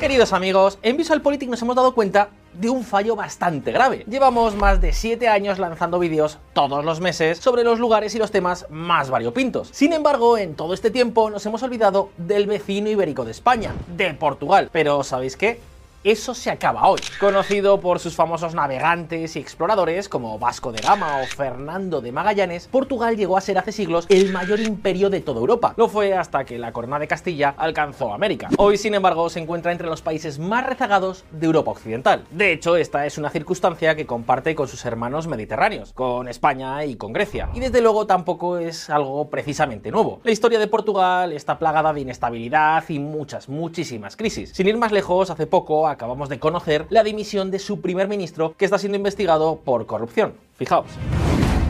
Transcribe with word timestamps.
Queridos 0.00 0.32
amigos, 0.32 0.78
en 0.82 0.96
VisualPolitik 0.96 1.50
nos 1.50 1.60
hemos 1.60 1.74
dado 1.74 1.92
cuenta 1.92 2.28
de 2.52 2.70
un 2.70 2.84
fallo 2.84 3.16
bastante 3.16 3.72
grave. 3.72 4.04
Llevamos 4.08 4.54
más 4.54 4.80
de 4.80 4.92
7 4.92 5.26
años 5.26 5.58
lanzando 5.58 5.98
vídeos 5.98 6.38
todos 6.52 6.84
los 6.84 7.00
meses 7.00 7.38
sobre 7.38 7.64
los 7.64 7.80
lugares 7.80 8.14
y 8.14 8.18
los 8.18 8.30
temas 8.30 8.66
más 8.70 9.10
variopintos. 9.10 9.70
Sin 9.72 9.92
embargo, 9.92 10.38
en 10.38 10.54
todo 10.54 10.72
este 10.72 10.92
tiempo 10.92 11.30
nos 11.30 11.44
hemos 11.46 11.64
olvidado 11.64 12.10
del 12.16 12.46
vecino 12.46 12.88
ibérico 12.88 13.24
de 13.24 13.32
España, 13.32 13.72
de 13.96 14.14
Portugal. 14.14 14.70
Pero 14.72 15.02
¿sabéis 15.02 15.36
qué? 15.36 15.58
Eso 16.04 16.34
se 16.34 16.50
acaba 16.50 16.88
hoy. 16.88 17.00
Conocido 17.18 17.80
por 17.80 17.98
sus 17.98 18.14
famosos 18.14 18.54
navegantes 18.54 19.34
y 19.34 19.40
exploradores 19.40 20.08
como 20.08 20.38
Vasco 20.38 20.70
de 20.70 20.80
Gama 20.80 21.20
o 21.22 21.26
Fernando 21.26 22.00
de 22.00 22.12
Magallanes, 22.12 22.68
Portugal 22.68 23.16
llegó 23.16 23.36
a 23.36 23.40
ser 23.40 23.58
hace 23.58 23.72
siglos 23.72 24.06
el 24.08 24.30
mayor 24.32 24.60
imperio 24.60 25.10
de 25.10 25.20
toda 25.20 25.40
Europa. 25.40 25.74
Lo 25.76 25.88
fue 25.88 26.14
hasta 26.14 26.44
que 26.44 26.58
la 26.58 26.72
corona 26.72 26.98
de 26.98 27.08
Castilla 27.08 27.54
alcanzó 27.56 28.12
América. 28.12 28.48
Hoy, 28.58 28.78
sin 28.78 28.94
embargo, 28.94 29.28
se 29.28 29.40
encuentra 29.40 29.72
entre 29.72 29.88
los 29.88 30.00
países 30.00 30.38
más 30.38 30.64
rezagados 30.64 31.24
de 31.32 31.46
Europa 31.46 31.72
Occidental. 31.72 32.24
De 32.30 32.52
hecho, 32.52 32.76
esta 32.76 33.04
es 33.04 33.18
una 33.18 33.30
circunstancia 33.30 33.96
que 33.96 34.06
comparte 34.06 34.54
con 34.54 34.68
sus 34.68 34.84
hermanos 34.84 35.26
mediterráneos, 35.26 35.92
con 35.92 36.28
España 36.28 36.84
y 36.84 36.94
con 36.94 37.12
Grecia. 37.12 37.48
Y 37.54 37.60
desde 37.60 37.80
luego 37.80 38.06
tampoco 38.06 38.58
es 38.58 38.88
algo 38.88 39.28
precisamente 39.30 39.90
nuevo. 39.90 40.20
La 40.22 40.30
historia 40.30 40.60
de 40.60 40.68
Portugal 40.68 41.32
está 41.32 41.58
plagada 41.58 41.92
de 41.92 42.02
inestabilidad 42.02 42.84
y 42.88 43.00
muchas, 43.00 43.48
muchísimas 43.48 44.16
crisis. 44.16 44.52
Sin 44.54 44.68
ir 44.68 44.76
más 44.76 44.92
lejos, 44.92 45.30
hace 45.30 45.46
poco 45.46 45.87
acabamos 45.90 46.28
de 46.28 46.38
conocer 46.38 46.86
la 46.90 47.02
dimisión 47.02 47.50
de 47.50 47.58
su 47.58 47.80
primer 47.80 48.08
ministro 48.08 48.54
que 48.56 48.64
está 48.64 48.78
siendo 48.78 48.96
investigado 48.96 49.60
por 49.64 49.86
corrupción. 49.86 50.34
Fijaos. 50.56 50.86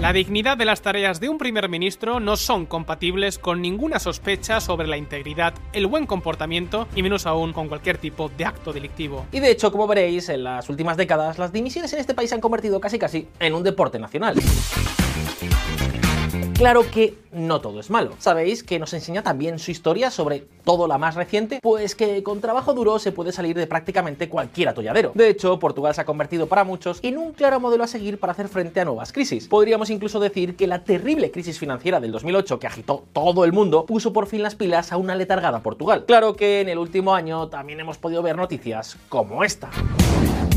La 0.01 0.13
dignidad 0.13 0.57
de 0.57 0.65
las 0.65 0.81
tareas 0.81 1.19
de 1.19 1.29
un 1.29 1.39
primer 1.39 1.69
ministro 1.69 2.21
no 2.21 2.37
son 2.37 2.67
compatibles 2.67 3.37
con 3.37 3.61
ninguna 3.61 3.99
sospecha 3.99 4.61
sobre 4.61 4.87
la 4.87 4.97
integridad, 4.97 5.55
el 5.73 5.89
buen 5.89 6.07
comportamiento 6.07 6.87
y 6.95 7.03
menos 7.03 7.27
aún 7.27 7.53
con 7.53 7.67
cualquier 7.67 7.99
tipo 7.99 8.31
de 8.39 8.45
acto 8.45 8.73
delictivo. 8.73 9.27
Y 9.33 9.41
de 9.41 9.51
hecho, 9.51 9.73
como 9.73 9.89
veréis, 9.89 10.29
en 10.29 10.45
las 10.45 10.69
últimas 10.69 10.97
décadas 10.97 11.39
las 11.39 11.53
dimisiones 11.53 11.93
en 11.95 11.99
este 11.99 12.15
país 12.15 12.31
se 12.31 12.37
han 12.37 12.41
convertido 12.41 12.81
casi 12.81 12.97
casi 12.97 13.27
en 13.41 13.55
un 13.55 13.65
deporte 13.65 13.99
nacional. 13.99 14.37
Claro 16.59 16.83
que 16.91 17.15
no 17.31 17.61
todo 17.61 17.79
es 17.79 17.89
malo. 17.89 18.15
¿Sabéis 18.19 18.65
que 18.65 18.81
nos 18.81 18.93
enseña 18.93 19.23
también 19.23 19.61
su 19.61 19.71
historia 19.71 20.11
sobre 20.11 20.41
todo 20.65 20.89
la 20.89 20.99
más 20.99 21.15
reciente? 21.15 21.61
Pues 21.63 21.95
que 21.95 22.25
con 22.25 22.41
trabajo 22.41 22.75
duro 22.75 22.99
se 22.99 23.13
puede 23.13 23.31
salir 23.31 23.57
de 23.57 23.69
prácticamente 23.69 24.29
cualquier 24.29 24.71
atolladero. 24.71 25.13
De 25.15 25.29
hecho, 25.29 25.61
Portugal 25.61 25.95
se 25.95 26.01
ha 26.01 26.05
convertido 26.05 26.49
para 26.49 26.65
muchos 26.65 26.99
en 27.05 27.17
un 27.17 27.31
claro 27.31 27.61
modelo 27.61 27.85
a 27.85 27.87
seguir 27.87 28.19
para 28.19 28.33
hacer 28.33 28.49
frente 28.49 28.81
a 28.81 28.85
nuevas 28.85 29.13
crisis. 29.13 29.47
Podríamos 29.47 29.89
incluso 29.89 30.19
decir 30.19 30.57
que 30.57 30.67
la 30.67 30.83
terrible 30.83 31.31
crisis 31.31 31.61
financiera 31.61 32.01
del 32.01 32.11
2008 32.11 32.59
que 32.59 32.67
agitó 32.67 33.05
todo 33.13 33.45
el 33.45 33.53
mundo 33.53 33.87
puso 33.87 34.13
por 34.13 34.27
fin 34.27 34.43
las 34.43 34.57
pilas 34.57 34.91
a 34.91 34.97
una 34.97 35.15
letargada 35.15 35.63
Portugal. 35.63 36.07
Claro 36.07 36.35
que 36.35 36.61
en 36.61 36.69
el 36.69 36.79
último 36.79 37.15
año 37.15 37.47
también 37.47 37.79
hemos 37.79 37.99
podido 37.99 38.21
ver 38.21 38.35
noticias 38.35 38.97
como 39.09 39.45
esta. 39.45 39.71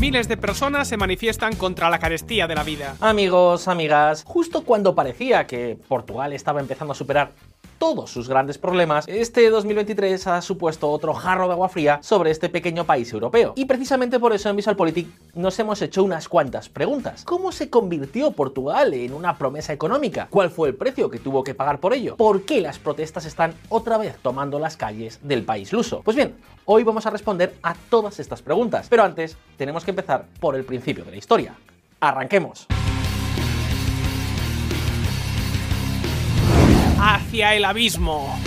Miles 0.02 0.26
de 0.26 0.36
personas 0.36 0.88
se 0.88 0.96
manifiestan 0.96 1.54
contra 1.54 1.88
la 1.88 2.00
carestía 2.00 2.48
de 2.48 2.56
la 2.56 2.64
vida. 2.64 2.96
Amigos, 3.00 3.68
amigas, 3.68 4.24
justo 4.26 4.64
cuando 4.64 4.96
parecía 4.96 5.46
que 5.46 5.78
Portugal 5.86 6.32
estaba 6.32 6.58
empezando 6.58 6.90
a 6.90 6.96
superar 6.96 7.30
todos 7.82 8.12
sus 8.12 8.28
grandes 8.28 8.58
problemas, 8.58 9.08
este 9.08 9.50
2023 9.50 10.28
ha 10.28 10.40
supuesto 10.40 10.88
otro 10.88 11.14
jarro 11.14 11.48
de 11.48 11.54
agua 11.54 11.68
fría 11.68 11.98
sobre 12.00 12.30
este 12.30 12.48
pequeño 12.48 12.84
país 12.84 13.12
europeo. 13.12 13.54
Y 13.56 13.64
precisamente 13.64 14.20
por 14.20 14.32
eso 14.32 14.48
en 14.48 14.54
VisualPolitik 14.54 15.08
nos 15.34 15.58
hemos 15.58 15.82
hecho 15.82 16.04
unas 16.04 16.28
cuantas 16.28 16.68
preguntas. 16.68 17.24
¿Cómo 17.24 17.50
se 17.50 17.70
convirtió 17.70 18.30
Portugal 18.30 18.94
en 18.94 19.12
una 19.12 19.36
promesa 19.36 19.72
económica? 19.72 20.28
¿Cuál 20.30 20.50
fue 20.50 20.68
el 20.68 20.76
precio 20.76 21.10
que 21.10 21.18
tuvo 21.18 21.42
que 21.42 21.56
pagar 21.56 21.80
por 21.80 21.92
ello? 21.92 22.16
¿Por 22.16 22.44
qué 22.44 22.60
las 22.60 22.78
protestas 22.78 23.24
están 23.24 23.52
otra 23.68 23.98
vez 23.98 24.16
tomando 24.22 24.60
las 24.60 24.76
calles 24.76 25.18
del 25.20 25.42
país 25.42 25.72
luso? 25.72 26.02
Pues 26.04 26.16
bien, 26.16 26.36
hoy 26.66 26.84
vamos 26.84 27.04
a 27.06 27.10
responder 27.10 27.56
a 27.64 27.74
todas 27.90 28.20
estas 28.20 28.42
preguntas. 28.42 28.86
Pero 28.88 29.02
antes, 29.02 29.36
tenemos 29.56 29.84
que 29.84 29.90
empezar 29.90 30.26
por 30.38 30.54
el 30.54 30.62
principio 30.62 31.04
de 31.04 31.10
la 31.10 31.16
historia. 31.16 31.56
¡Arranquemos! 31.98 32.68
Hacia 37.02 37.54
el 37.54 37.64
abismo. 37.64 38.38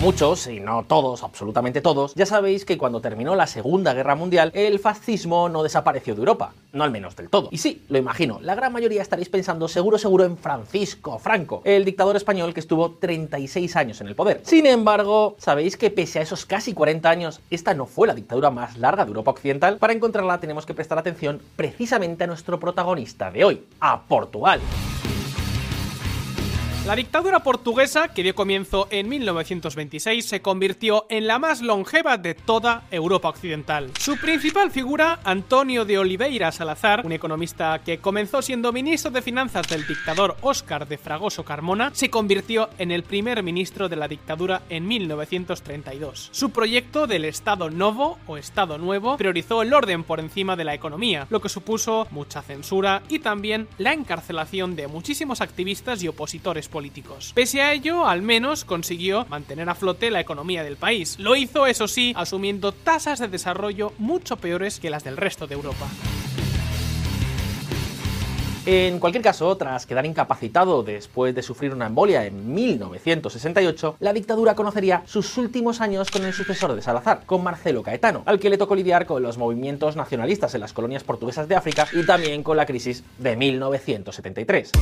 Muchos, 0.00 0.46
y 0.46 0.60
no 0.60 0.84
todos, 0.84 1.22
absolutamente 1.22 1.82
todos, 1.82 2.14
ya 2.14 2.24
sabéis 2.24 2.64
que 2.64 2.78
cuando 2.78 3.02
terminó 3.02 3.36
la 3.36 3.46
Segunda 3.46 3.92
Guerra 3.92 4.14
Mundial, 4.14 4.50
el 4.54 4.78
fascismo 4.78 5.50
no 5.50 5.62
desapareció 5.62 6.14
de 6.14 6.20
Europa, 6.20 6.54
no 6.72 6.84
al 6.84 6.90
menos 6.90 7.16
del 7.16 7.28
todo. 7.28 7.50
Y 7.50 7.58
sí, 7.58 7.82
lo 7.90 7.98
imagino, 7.98 8.38
la 8.40 8.54
gran 8.54 8.72
mayoría 8.72 9.02
estaréis 9.02 9.28
pensando 9.28 9.68
seguro 9.68 9.98
seguro 9.98 10.24
en 10.24 10.38
Francisco 10.38 11.18
Franco, 11.18 11.60
el 11.66 11.84
dictador 11.84 12.16
español 12.16 12.54
que 12.54 12.60
estuvo 12.60 12.92
36 12.92 13.76
años 13.76 14.00
en 14.00 14.06
el 14.06 14.14
poder. 14.14 14.40
Sin 14.42 14.64
embargo, 14.64 15.36
¿sabéis 15.36 15.76
que 15.76 15.90
pese 15.90 16.20
a 16.20 16.22
esos 16.22 16.46
casi 16.46 16.72
40 16.72 17.10
años, 17.10 17.42
esta 17.50 17.74
no 17.74 17.84
fue 17.84 18.08
la 18.08 18.14
dictadura 18.14 18.50
más 18.50 18.78
larga 18.78 19.04
de 19.04 19.10
Europa 19.10 19.32
Occidental? 19.32 19.76
Para 19.76 19.92
encontrarla 19.92 20.40
tenemos 20.40 20.64
que 20.64 20.72
prestar 20.72 20.98
atención 20.98 21.42
precisamente 21.56 22.24
a 22.24 22.26
nuestro 22.26 22.58
protagonista 22.58 23.30
de 23.30 23.44
hoy, 23.44 23.64
a 23.80 24.00
Portugal. 24.00 24.60
La 26.86 26.96
dictadura 26.96 27.40
portuguesa, 27.40 28.08
que 28.08 28.22
dio 28.22 28.34
comienzo 28.34 28.88
en 28.90 29.06
1926, 29.06 30.24
se 30.24 30.40
convirtió 30.40 31.04
en 31.10 31.26
la 31.26 31.38
más 31.38 31.60
longeva 31.60 32.16
de 32.16 32.34
toda 32.34 32.84
Europa 32.90 33.28
Occidental. 33.28 33.90
Su 34.00 34.16
principal 34.16 34.70
figura, 34.70 35.20
Antonio 35.22 35.84
de 35.84 35.98
Oliveira 35.98 36.50
Salazar, 36.50 37.04
un 37.04 37.12
economista 37.12 37.82
que 37.84 37.98
comenzó 37.98 38.40
siendo 38.40 38.72
ministro 38.72 39.10
de 39.10 39.20
Finanzas 39.20 39.68
del 39.68 39.86
dictador 39.86 40.38
Óscar 40.40 40.88
de 40.88 40.96
Fragoso 40.96 41.44
Carmona, 41.44 41.90
se 41.92 42.08
convirtió 42.08 42.70
en 42.78 42.90
el 42.92 43.02
primer 43.02 43.42
ministro 43.42 43.90
de 43.90 43.96
la 43.96 44.08
dictadura 44.08 44.62
en 44.70 44.88
1932. 44.88 46.30
Su 46.32 46.50
proyecto 46.50 47.06
del 47.06 47.26
Estado 47.26 47.68
Novo 47.68 48.18
o 48.26 48.38
Estado 48.38 48.78
Nuevo 48.78 49.18
priorizó 49.18 49.60
el 49.60 49.74
orden 49.74 50.02
por 50.02 50.18
encima 50.18 50.56
de 50.56 50.64
la 50.64 50.74
economía, 50.74 51.26
lo 51.28 51.42
que 51.42 51.50
supuso 51.50 52.08
mucha 52.10 52.40
censura 52.40 53.02
y 53.10 53.18
también 53.18 53.68
la 53.76 53.92
encarcelación 53.92 54.76
de 54.76 54.88
muchísimos 54.88 55.42
activistas 55.42 56.02
y 56.02 56.08
opositores 56.08 56.69
políticos. 56.70 57.32
Pese 57.34 57.60
a 57.60 57.72
ello, 57.72 58.06
al 58.06 58.22
menos 58.22 58.64
consiguió 58.64 59.26
mantener 59.28 59.68
a 59.68 59.74
flote 59.74 60.10
la 60.10 60.20
economía 60.20 60.64
del 60.64 60.76
país. 60.76 61.18
Lo 61.18 61.36
hizo, 61.36 61.66
eso 61.66 61.88
sí, 61.88 62.14
asumiendo 62.16 62.72
tasas 62.72 63.18
de 63.18 63.28
desarrollo 63.28 63.92
mucho 63.98 64.36
peores 64.36 64.80
que 64.80 64.90
las 64.90 65.04
del 65.04 65.16
resto 65.16 65.46
de 65.46 65.54
Europa. 65.54 65.86
En 68.66 69.00
cualquier 69.00 69.24
caso, 69.24 69.56
tras 69.56 69.86
quedar 69.86 70.04
incapacitado 70.04 70.82
después 70.82 71.34
de 71.34 71.42
sufrir 71.42 71.72
una 71.72 71.86
embolia 71.86 72.26
en 72.26 72.52
1968, 72.52 73.96
la 74.00 74.12
dictadura 74.12 74.54
conocería 74.54 75.02
sus 75.06 75.38
últimos 75.38 75.80
años 75.80 76.10
con 76.10 76.24
el 76.26 76.34
sucesor 76.34 76.74
de 76.74 76.82
Salazar, 76.82 77.22
con 77.24 77.42
Marcelo 77.42 77.82
Caetano, 77.82 78.22
al 78.26 78.38
que 78.38 78.50
le 78.50 78.58
tocó 78.58 78.74
lidiar 78.74 79.06
con 79.06 79.22
los 79.22 79.38
movimientos 79.38 79.96
nacionalistas 79.96 80.54
en 80.54 80.60
las 80.60 80.74
colonias 80.74 81.04
portuguesas 81.04 81.48
de 81.48 81.56
África 81.56 81.88
y 81.92 82.04
también 82.04 82.42
con 82.42 82.58
la 82.58 82.66
crisis 82.66 83.02
de 83.18 83.34
1973. 83.34 84.72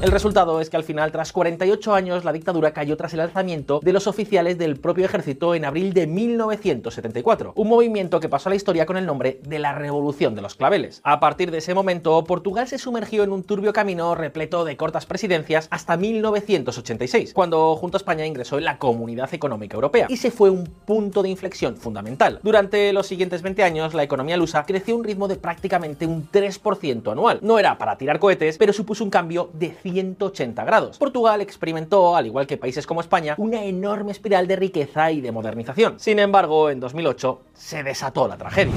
El 0.00 0.12
resultado 0.12 0.60
es 0.60 0.70
que 0.70 0.76
al 0.76 0.84
final, 0.84 1.10
tras 1.10 1.32
48 1.32 1.92
años, 1.92 2.24
la 2.24 2.32
dictadura 2.32 2.70
cayó 2.72 2.96
tras 2.96 3.14
el 3.14 3.20
alzamiento 3.20 3.80
de 3.82 3.92
los 3.92 4.06
oficiales 4.06 4.56
del 4.56 4.78
propio 4.78 5.04
ejército 5.04 5.56
en 5.56 5.64
abril 5.64 5.92
de 5.92 6.06
1974, 6.06 7.52
un 7.56 7.68
movimiento 7.68 8.20
que 8.20 8.28
pasó 8.28 8.48
a 8.48 8.50
la 8.50 8.56
historia 8.56 8.86
con 8.86 8.96
el 8.96 9.06
nombre 9.06 9.40
de 9.42 9.58
la 9.58 9.72
Revolución 9.72 10.36
de 10.36 10.42
los 10.42 10.54
Claveles. 10.54 11.00
A 11.02 11.18
partir 11.18 11.50
de 11.50 11.58
ese 11.58 11.74
momento, 11.74 12.22
Portugal 12.22 12.68
se 12.68 12.78
sumergió 12.78 13.24
en 13.24 13.32
un 13.32 13.42
turbio 13.42 13.72
camino 13.72 14.14
repleto 14.14 14.64
de 14.64 14.76
cortas 14.76 15.04
presidencias 15.04 15.66
hasta 15.72 15.96
1986, 15.96 17.34
cuando 17.34 17.74
junto 17.74 17.96
a 17.96 17.98
España 17.98 18.24
ingresó 18.24 18.56
en 18.58 18.66
la 18.66 18.78
Comunidad 18.78 19.34
Económica 19.34 19.74
Europea, 19.74 20.06
y 20.08 20.18
se 20.18 20.30
fue 20.30 20.50
un 20.50 20.62
punto 20.62 21.24
de 21.24 21.30
inflexión 21.30 21.76
fundamental. 21.76 22.38
Durante 22.44 22.92
los 22.92 23.08
siguientes 23.08 23.42
20 23.42 23.64
años, 23.64 23.94
la 23.94 24.04
economía 24.04 24.36
lusa 24.36 24.64
creció 24.64 24.94
a 24.94 24.98
un 24.98 25.04
ritmo 25.04 25.26
de 25.26 25.36
prácticamente 25.36 26.06
un 26.06 26.30
3% 26.30 27.10
anual. 27.10 27.40
No 27.42 27.58
era 27.58 27.78
para 27.78 27.98
tirar 27.98 28.20
cohetes, 28.20 28.58
pero 28.58 28.72
supuso 28.72 29.02
un 29.02 29.10
cambio 29.10 29.50
de 29.54 29.76
180 29.90 30.64
grados. 30.64 30.98
Portugal 30.98 31.40
experimentó, 31.40 32.16
al 32.16 32.26
igual 32.26 32.46
que 32.46 32.56
países 32.56 32.86
como 32.86 33.00
España, 33.00 33.34
una 33.38 33.64
enorme 33.64 34.12
espiral 34.12 34.46
de 34.46 34.56
riqueza 34.56 35.10
y 35.12 35.20
de 35.20 35.32
modernización. 35.32 35.98
Sin 35.98 36.18
embargo, 36.18 36.70
en 36.70 36.80
2008 36.80 37.42
se 37.54 37.82
desató 37.82 38.28
la 38.28 38.36
tragedia. 38.36 38.74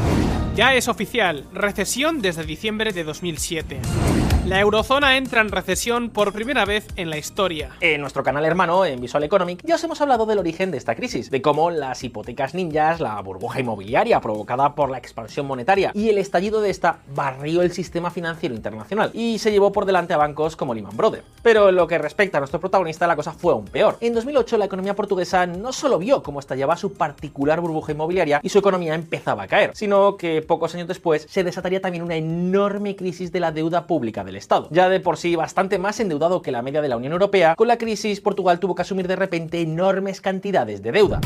Ya 0.55 0.73
es 0.75 0.87
oficial, 0.87 1.45
recesión 1.53 2.21
desde 2.21 2.43
diciembre 2.43 2.91
de 2.91 3.03
2007. 3.03 3.79
La 4.51 4.59
eurozona 4.59 5.15
entra 5.15 5.39
en 5.39 5.47
recesión 5.47 6.09
por 6.09 6.33
primera 6.33 6.65
vez 6.65 6.85
en 6.97 7.09
la 7.09 7.17
historia. 7.17 7.69
En 7.79 8.01
nuestro 8.01 8.21
canal 8.21 8.43
hermano, 8.43 8.83
en 8.83 8.99
Visual 8.99 9.23
Economic, 9.23 9.61
ya 9.63 9.75
os 9.75 9.83
hemos 9.85 10.01
hablado 10.01 10.25
del 10.25 10.39
origen 10.39 10.71
de 10.71 10.77
esta 10.77 10.93
crisis, 10.93 11.31
de 11.31 11.41
cómo 11.41 11.71
las 11.71 12.03
hipotecas 12.03 12.53
ninjas, 12.53 12.99
la 12.99 13.21
burbuja 13.21 13.61
inmobiliaria 13.61 14.19
provocada 14.19 14.75
por 14.75 14.89
la 14.89 14.97
expansión 14.97 15.45
monetaria 15.45 15.91
y 15.93 16.09
el 16.09 16.17
estallido 16.17 16.59
de 16.59 16.69
esta 16.69 16.99
barrió 17.15 17.61
el 17.61 17.71
sistema 17.71 18.11
financiero 18.11 18.53
internacional 18.53 19.11
y 19.13 19.39
se 19.39 19.51
llevó 19.51 19.71
por 19.71 19.85
delante 19.85 20.13
a 20.13 20.17
bancos 20.17 20.57
como 20.57 20.73
Lehman 20.73 20.97
Brothers. 20.97 21.23
Pero 21.41 21.69
en 21.69 21.75
lo 21.75 21.87
que 21.87 21.97
respecta 21.97 22.37
a 22.37 22.41
nuestro 22.41 22.59
protagonista, 22.59 23.07
la 23.07 23.15
cosa 23.15 23.31
fue 23.31 23.53
aún 23.53 23.63
peor. 23.63 23.99
En 24.01 24.13
2008, 24.13 24.57
la 24.57 24.65
economía 24.65 24.97
portuguesa 24.97 25.45
no 25.45 25.71
solo 25.71 25.97
vio 25.97 26.21
cómo 26.23 26.41
estallaba 26.41 26.75
su 26.75 26.91
particular 26.91 27.61
burbuja 27.61 27.93
inmobiliaria 27.93 28.41
y 28.43 28.49
su 28.49 28.59
economía 28.59 28.95
empezaba 28.95 29.43
a 29.43 29.47
caer, 29.47 29.71
sino 29.75 30.17
que 30.17 30.41
pocos 30.41 30.75
años 30.75 30.89
después 30.89 31.25
se 31.29 31.45
desataría 31.45 31.79
también 31.79 32.03
una 32.03 32.17
enorme 32.17 32.97
crisis 32.97 33.31
de 33.31 33.39
la 33.39 33.53
deuda 33.53 33.87
pública 33.87 34.25
del 34.25 34.40
Estado. 34.41 34.67
Ya 34.71 34.89
de 34.89 34.99
por 34.99 35.17
sí 35.17 35.35
bastante 35.35 35.79
más 35.79 35.99
endeudado 35.99 36.41
que 36.41 36.51
la 36.51 36.61
media 36.61 36.81
de 36.81 36.89
la 36.89 36.97
Unión 36.97 37.13
Europea, 37.13 37.55
con 37.55 37.67
la 37.67 37.77
crisis 37.77 38.19
Portugal 38.19 38.59
tuvo 38.59 38.75
que 38.75 38.81
asumir 38.81 39.07
de 39.07 39.15
repente 39.15 39.61
enormes 39.61 40.19
cantidades 40.19 40.81
de 40.83 40.91
deuda. 40.91 41.21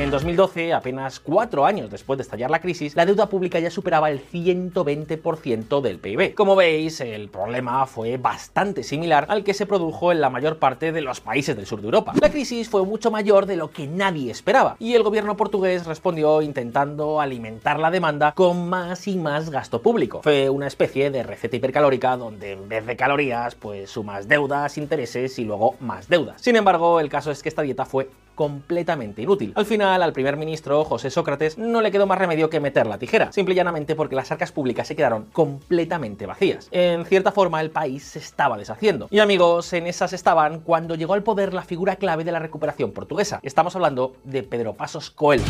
En 0.00 0.10
2012, 0.10 0.72
apenas 0.72 1.20
cuatro 1.20 1.66
años 1.66 1.90
después 1.90 2.16
de 2.16 2.22
estallar 2.22 2.50
la 2.50 2.62
crisis, 2.62 2.96
la 2.96 3.04
deuda 3.04 3.28
pública 3.28 3.58
ya 3.58 3.70
superaba 3.70 4.10
el 4.10 4.18
120% 4.24 5.82
del 5.82 5.98
PIB. 5.98 6.34
Como 6.34 6.56
veis, 6.56 7.02
el 7.02 7.28
problema 7.28 7.84
fue 7.84 8.16
bastante 8.16 8.82
similar 8.82 9.26
al 9.28 9.44
que 9.44 9.52
se 9.52 9.66
produjo 9.66 10.10
en 10.10 10.22
la 10.22 10.30
mayor 10.30 10.58
parte 10.58 10.90
de 10.90 11.02
los 11.02 11.20
países 11.20 11.54
del 11.54 11.66
sur 11.66 11.82
de 11.82 11.88
Europa. 11.88 12.14
La 12.18 12.30
crisis 12.30 12.70
fue 12.70 12.82
mucho 12.86 13.10
mayor 13.10 13.44
de 13.44 13.56
lo 13.56 13.72
que 13.72 13.86
nadie 13.86 14.30
esperaba, 14.30 14.76
y 14.78 14.94
el 14.94 15.02
gobierno 15.02 15.36
portugués 15.36 15.84
respondió 15.84 16.40
intentando 16.40 17.20
alimentar 17.20 17.78
la 17.78 17.90
demanda 17.90 18.32
con 18.32 18.70
más 18.70 19.06
y 19.06 19.16
más 19.16 19.50
gasto 19.50 19.82
público. 19.82 20.22
Fue 20.22 20.48
una 20.48 20.66
especie 20.66 21.10
de 21.10 21.24
receta 21.24 21.56
hipercalórica 21.56 22.16
donde 22.16 22.52
en 22.52 22.70
vez 22.70 22.86
de 22.86 22.96
calorías, 22.96 23.54
pues 23.54 23.90
sumas 23.90 24.26
deudas, 24.26 24.78
intereses 24.78 25.38
y 25.38 25.44
luego 25.44 25.76
más 25.78 26.08
deudas. 26.08 26.40
Sin 26.40 26.56
embargo, 26.56 27.00
el 27.00 27.10
caso 27.10 27.30
es 27.30 27.42
que 27.42 27.50
esta 27.50 27.60
dieta 27.60 27.84
fue 27.84 28.08
completamente 28.40 29.20
inútil. 29.20 29.52
Al 29.54 29.66
final, 29.66 29.89
al 29.94 30.12
primer 30.12 30.36
ministro, 30.36 30.84
José 30.84 31.10
Sócrates, 31.10 31.58
no 31.58 31.80
le 31.80 31.90
quedó 31.90 32.06
más 32.06 32.18
remedio 32.18 32.50
que 32.50 32.60
meter 32.60 32.86
la 32.86 32.98
tijera, 32.98 33.32
simple 33.32 33.54
y 33.54 33.56
llanamente 33.56 33.94
porque 33.94 34.14
las 34.14 34.30
arcas 34.30 34.52
públicas 34.52 34.86
se 34.86 34.96
quedaron 34.96 35.26
completamente 35.32 36.26
vacías. 36.26 36.68
En 36.70 37.04
cierta 37.04 37.32
forma, 37.32 37.60
el 37.60 37.70
país 37.70 38.04
se 38.04 38.18
estaba 38.18 38.56
deshaciendo. 38.56 39.08
Y 39.10 39.18
amigos, 39.18 39.72
en 39.72 39.86
esas 39.86 40.12
estaban 40.12 40.60
cuando 40.60 40.94
llegó 40.94 41.14
al 41.14 41.22
poder 41.22 41.54
la 41.54 41.62
figura 41.62 41.96
clave 41.96 42.24
de 42.24 42.32
la 42.32 42.38
recuperación 42.38 42.92
portuguesa. 42.92 43.40
Estamos 43.42 43.74
hablando 43.74 44.14
de 44.24 44.42
Pedro 44.42 44.74
Pasos 44.74 45.10
Coelho. 45.10 45.44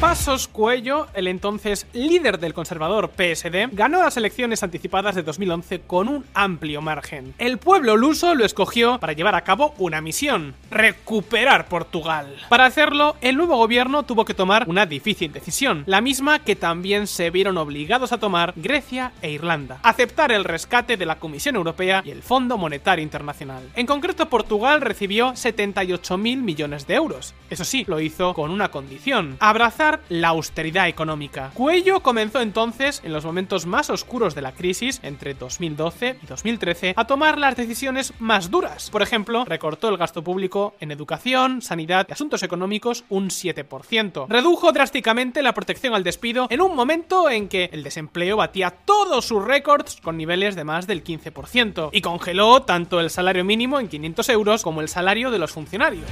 Pasos 0.00 0.48
Cuello, 0.48 1.08
el 1.12 1.26
entonces 1.26 1.86
líder 1.92 2.38
del 2.38 2.54
conservador 2.54 3.10
PSD, 3.10 3.68
ganó 3.72 3.98
las 3.98 4.16
elecciones 4.16 4.62
anticipadas 4.62 5.14
de 5.14 5.22
2011 5.22 5.82
con 5.82 6.08
un 6.08 6.24
amplio 6.32 6.80
margen. 6.80 7.34
El 7.36 7.58
pueblo 7.58 7.98
luso 7.98 8.34
lo 8.34 8.46
escogió 8.46 8.98
para 8.98 9.12
llevar 9.12 9.34
a 9.34 9.44
cabo 9.44 9.74
una 9.76 10.00
misión, 10.00 10.54
recuperar 10.70 11.68
Portugal. 11.68 12.34
Para 12.48 12.64
hacerlo, 12.64 13.16
el 13.20 13.36
nuevo 13.36 13.58
gobierno 13.58 14.04
tuvo 14.04 14.24
que 14.24 14.32
tomar 14.32 14.64
una 14.68 14.86
difícil 14.86 15.34
decisión, 15.34 15.82
la 15.84 16.00
misma 16.00 16.38
que 16.38 16.56
también 16.56 17.06
se 17.06 17.28
vieron 17.28 17.58
obligados 17.58 18.12
a 18.12 18.18
tomar 18.18 18.54
Grecia 18.56 19.12
e 19.20 19.30
Irlanda, 19.30 19.80
aceptar 19.82 20.32
el 20.32 20.44
rescate 20.44 20.96
de 20.96 21.04
la 21.04 21.18
Comisión 21.18 21.56
Europea 21.56 22.02
y 22.06 22.10
el 22.10 22.22
Fondo 22.22 22.56
Monetario 22.56 23.02
Internacional. 23.02 23.68
En 23.76 23.84
concreto, 23.84 24.30
Portugal 24.30 24.80
recibió 24.80 25.32
78.000 25.32 26.38
millones 26.38 26.86
de 26.86 26.94
euros. 26.94 27.34
Eso 27.50 27.66
sí, 27.66 27.84
lo 27.86 28.00
hizo 28.00 28.32
con 28.32 28.50
una 28.50 28.70
condición, 28.70 29.36
abrazar 29.40 29.89
la 30.08 30.28
austeridad 30.28 30.88
económica. 30.88 31.50
Cuello 31.54 32.00
comenzó 32.00 32.40
entonces, 32.40 33.00
en 33.04 33.12
los 33.12 33.24
momentos 33.24 33.66
más 33.66 33.90
oscuros 33.90 34.34
de 34.34 34.42
la 34.42 34.52
crisis, 34.52 35.00
entre 35.02 35.34
2012 35.34 36.18
y 36.22 36.26
2013, 36.26 36.94
a 36.96 37.06
tomar 37.06 37.38
las 37.38 37.56
decisiones 37.56 38.12
más 38.18 38.50
duras. 38.50 38.90
Por 38.90 39.02
ejemplo, 39.02 39.44
recortó 39.44 39.88
el 39.88 39.96
gasto 39.96 40.22
público 40.22 40.74
en 40.80 40.92
educación, 40.92 41.62
sanidad 41.62 42.06
y 42.08 42.12
asuntos 42.12 42.42
económicos 42.42 43.04
un 43.08 43.28
7%. 43.28 44.26
Redujo 44.28 44.72
drásticamente 44.72 45.42
la 45.42 45.54
protección 45.54 45.94
al 45.94 46.04
despido 46.04 46.46
en 46.50 46.60
un 46.60 46.76
momento 46.76 47.30
en 47.30 47.48
que 47.48 47.70
el 47.72 47.82
desempleo 47.82 48.36
batía 48.36 48.70
todos 48.70 49.24
sus 49.24 49.44
récords 49.44 50.00
con 50.02 50.16
niveles 50.16 50.54
de 50.56 50.64
más 50.64 50.86
del 50.86 51.04
15%. 51.04 51.90
Y 51.92 52.00
congeló 52.00 52.62
tanto 52.62 53.00
el 53.00 53.10
salario 53.10 53.44
mínimo 53.44 53.80
en 53.80 53.88
500 53.88 54.28
euros 54.28 54.62
como 54.62 54.80
el 54.80 54.88
salario 54.88 55.30
de 55.30 55.38
los 55.38 55.52
funcionarios. 55.52 56.08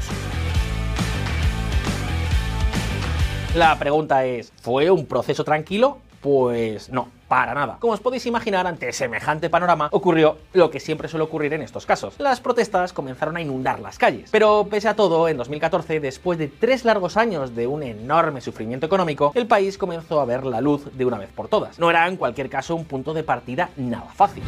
La 3.55 3.79
pregunta 3.79 4.25
es, 4.27 4.53
¿fue 4.61 4.91
un 4.91 5.07
proceso 5.07 5.43
tranquilo? 5.43 5.99
Pues 6.21 6.91
no, 6.91 7.09
para 7.29 7.55
nada. 7.55 7.79
Como 7.81 7.95
os 7.95 8.01
podéis 8.01 8.27
imaginar, 8.27 8.67
ante 8.67 8.93
semejante 8.93 9.49
panorama 9.49 9.89
ocurrió 9.91 10.37
lo 10.53 10.71
que 10.71 10.81
siempre 10.81 11.09
suele 11.09 11.25
ocurrir 11.25 11.55
en 11.55 11.63
estos 11.63 11.87
casos. 11.87 12.15
Las 12.19 12.41
protestas 12.41 12.93
comenzaron 12.93 13.37
a 13.37 13.41
inundar 13.41 13.81
las 13.81 13.99
calles. 13.99 14.29
Pero 14.31 14.67
pese 14.71 14.89
a 14.89 14.97
todo, 14.97 15.29
en 15.29 15.39
2014, 15.39 15.99
después 16.01 16.39
de 16.39 16.49
tres 16.49 16.85
largos 16.85 17.17
años 17.17 17.55
de 17.55 17.67
un 17.67 17.83
enorme 17.83 18.43
sufrimiento 18.43 18.85
económico, 18.85 19.33
el 19.35 19.47
país 19.47 19.79
comenzó 19.79 20.21
a 20.21 20.27
ver 20.27 20.45
la 20.45 20.61
luz 20.61 20.85
de 20.93 21.05
una 21.07 21.19
vez 21.19 21.31
por 21.35 21.49
todas. 21.49 21.79
No 21.79 21.89
era 21.89 22.07
en 22.07 22.17
cualquier 22.17 22.51
caso 22.51 22.77
un 22.77 22.85
punto 22.85 23.15
de 23.15 23.23
partida 23.23 23.71
nada 23.77 24.11
fácil. 24.15 24.43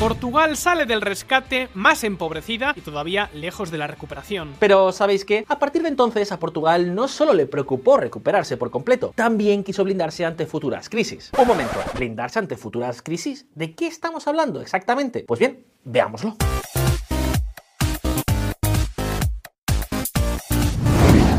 Portugal 0.00 0.56
sale 0.56 0.86
del 0.86 1.00
rescate 1.00 1.68
más 1.72 2.02
empobrecida 2.02 2.74
y 2.76 2.80
todavía 2.80 3.30
lejos 3.32 3.70
de 3.70 3.78
la 3.78 3.86
recuperación. 3.86 4.52
Pero 4.58 4.90
¿sabéis 4.90 5.24
qué? 5.24 5.44
A 5.48 5.58
partir 5.58 5.82
de 5.82 5.88
entonces 5.88 6.32
a 6.32 6.38
Portugal 6.40 6.94
no 6.94 7.06
solo 7.06 7.32
le 7.32 7.46
preocupó 7.46 7.96
recuperarse 7.96 8.56
por 8.56 8.70
completo, 8.70 9.12
también 9.14 9.62
quiso 9.62 9.84
blindarse 9.84 10.24
ante 10.24 10.46
futuras 10.46 10.88
crisis. 10.88 11.30
Un 11.38 11.46
momento, 11.46 11.76
¿blindarse 11.94 12.40
ante 12.40 12.56
futuras 12.56 13.02
crisis? 13.02 13.46
¿De 13.54 13.74
qué 13.74 13.86
estamos 13.86 14.26
hablando 14.26 14.60
exactamente? 14.60 15.24
Pues 15.26 15.38
bien, 15.38 15.64
veámoslo. 15.84 16.36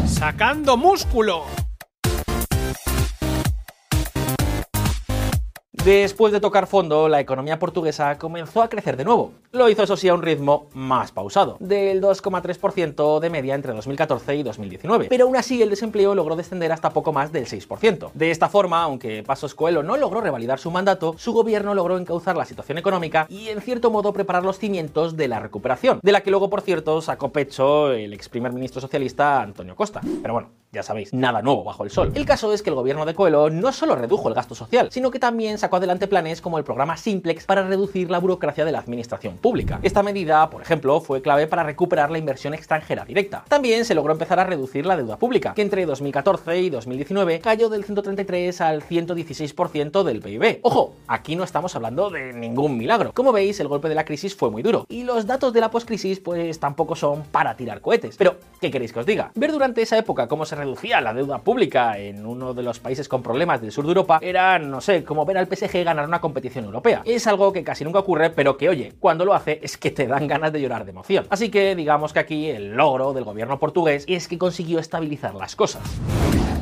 Sacando 0.08 0.78
músculo. 0.78 1.46
Después 5.86 6.34
de 6.34 6.40
tocar 6.40 6.66
fondo, 6.66 7.08
la 7.08 7.20
economía 7.20 7.60
portuguesa 7.60 8.18
comenzó 8.18 8.64
a 8.64 8.70
crecer 8.70 8.98
de 8.98 9.06
nuevo. 9.06 9.34
Lo 9.52 9.70
hizo 9.70 9.84
eso 9.84 9.96
sí 9.96 10.08
a 10.08 10.16
un 10.16 10.24
ritmo 10.24 10.66
más 10.74 11.12
pausado, 11.12 11.58
del 11.60 12.02
2,3% 12.02 13.20
de 13.20 13.30
media 13.30 13.54
entre 13.54 13.72
2014 13.72 14.36
y 14.36 14.42
2019. 14.42 15.06
Pero 15.10 15.26
aún 15.26 15.36
así 15.36 15.62
el 15.62 15.70
desempleo 15.70 16.16
logró 16.16 16.36
descender 16.36 16.72
hasta 16.72 16.90
poco 16.90 17.14
más 17.14 17.32
del 17.32 17.46
6%. 17.46 18.10
De 18.16 18.32
esta 18.32 18.50
forma, 18.50 18.82
aunque 18.82 19.22
Pasos 19.22 19.54
Coelho 19.54 19.84
no 19.84 19.96
logró 19.96 20.22
revalidar 20.22 20.58
su 20.58 20.72
mandato, 20.72 21.14
su 21.20 21.34
gobierno 21.34 21.76
logró 21.76 22.00
encauzar 22.00 22.36
la 22.36 22.46
situación 22.46 22.80
económica 22.80 23.28
y 23.30 23.50
en 23.50 23.62
cierto 23.62 23.92
modo 23.92 24.12
preparar 24.12 24.44
los 24.44 24.58
cimientos 24.58 25.16
de 25.16 25.28
la 25.28 25.40
recuperación, 25.40 26.00
de 26.02 26.12
la 26.12 26.22
que 26.22 26.32
luego 26.32 26.50
por 26.50 26.62
cierto 26.62 27.00
sacó 27.04 27.32
pecho 27.32 27.92
el 27.92 28.12
ex 28.12 28.28
primer 28.28 28.52
ministro 28.54 28.82
socialista 28.82 29.40
Antonio 29.40 29.76
Costa. 29.76 30.02
Pero 30.24 30.34
bueno, 30.34 30.50
ya 30.76 30.84
sabéis, 30.84 31.14
nada 31.14 31.42
nuevo 31.42 31.64
bajo 31.64 31.84
el 31.84 31.90
sol. 31.90 32.12
El 32.14 32.26
caso 32.26 32.54
es 32.54 32.62
que 32.62 32.70
el 32.70 32.76
gobierno 32.76 33.06
de 33.06 33.16
Coelho 33.16 33.50
no 33.50 33.72
solo 33.72 33.96
redujo 33.96 34.28
el 34.28 34.36
gasto 34.36 34.54
social, 34.54 34.90
sino 34.92 35.10
que 35.10 35.20
también 35.20 35.58
sacó 35.58 35.78
adelante 35.78 36.08
planes 36.08 36.42
como 36.42 36.58
el 36.58 36.64
programa 36.64 36.98
Simplex 36.98 37.46
para 37.46 37.64
reducir 37.64 38.12
la 38.12 38.20
burocracia 38.20 38.66
de 38.66 38.72
la 38.72 38.80
administración 38.80 39.38
pública. 39.38 39.80
Esta 39.82 40.04
medida, 40.04 40.50
por 40.50 40.62
ejemplo, 40.62 41.00
fue 41.00 41.22
clave 41.22 41.48
para 41.48 41.64
recuperar 41.64 42.12
la 42.12 42.18
inversión 42.18 42.54
extranjera 42.54 43.06
directa. 43.06 43.46
También 43.48 43.86
se 43.86 43.96
logró 43.96 44.12
empezar 44.12 44.40
a 44.40 44.44
reducir 44.44 44.86
la 44.86 44.98
deuda 44.98 45.18
pública, 45.18 45.54
que 45.54 45.62
entre 45.62 45.86
2014 45.86 46.60
y 46.60 46.70
2019 46.70 47.40
cayó 47.40 47.70
del 47.70 47.86
133 47.86 48.60
al 48.62 48.84
116% 48.84 50.04
del 50.04 50.20
PIB. 50.20 50.60
Ojo, 50.64 50.94
aquí 51.08 51.36
no 51.36 51.46
estamos 51.46 51.76
hablando 51.76 52.10
de 52.10 52.34
ningún 52.34 52.78
milagro. 52.78 53.14
Como 53.14 53.32
veis, 53.32 53.60
el 53.62 53.70
golpe 53.70 53.88
de 53.88 53.96
la 53.96 54.04
crisis 54.06 54.36
fue 54.36 54.52
muy 54.52 54.62
duro 54.62 54.86
y 54.90 55.04
los 55.04 55.26
datos 55.26 55.54
de 55.54 55.62
la 55.62 55.72
postcrisis 55.72 56.20
pues 56.20 56.60
tampoco 56.60 56.96
son 56.96 57.24
para 57.32 57.56
tirar 57.56 57.80
cohetes. 57.82 58.18
Pero, 58.18 58.36
¿qué 58.60 58.72
queréis 58.72 58.92
que 58.92 59.00
os 59.00 59.06
diga? 59.06 59.32
Ver 59.36 59.52
durante 59.52 59.82
esa 59.82 59.98
época 59.98 60.28
cómo 60.28 60.46
se 60.46 60.56
reducía 60.66 61.00
la 61.00 61.14
deuda 61.14 61.40
pública 61.40 61.98
en 62.00 62.26
uno 62.26 62.54
de 62.54 62.64
los 62.64 62.80
países 62.80 63.08
con 63.08 63.22
problemas 63.22 63.62
del 63.62 63.72
sur 63.72 63.86
de 63.86 63.92
Europa 63.92 64.20
era, 64.22 64.58
no 64.58 64.82
sé, 64.82 65.04
como 65.04 65.26
ver 65.26 65.38
al 65.38 65.48
PSG 65.48 65.84
ganar 65.84 66.08
una 66.08 66.20
competición 66.20 66.66
europea. 66.66 67.04
Es 67.06 67.28
algo 67.28 67.54
que 67.54 67.64
casi 67.64 67.84
nunca 67.84 68.00
ocurre, 68.00 68.32
pero 68.32 68.58
que 68.58 68.68
oye, 68.68 68.94
cuando 69.00 69.26
lo 69.26 69.34
hace 69.34 69.60
es 69.62 69.78
que 69.78 69.92
te 69.92 70.08
dan 70.08 70.28
ganas 70.28 70.52
de 70.52 70.62
llorar 70.62 70.86
de 70.86 70.92
emoción. 70.92 71.28
Así 71.30 71.50
que 71.50 71.76
digamos 71.76 72.14
que 72.14 72.20
aquí 72.20 72.50
el 72.50 72.76
logro 72.76 73.14
del 73.14 73.24
gobierno 73.24 73.60
portugués 73.60 74.06
es 74.08 74.28
que 74.28 74.38
consiguió 74.38 74.80
estabilizar 74.80 75.36
las 75.36 75.56
cosas. 75.56 75.84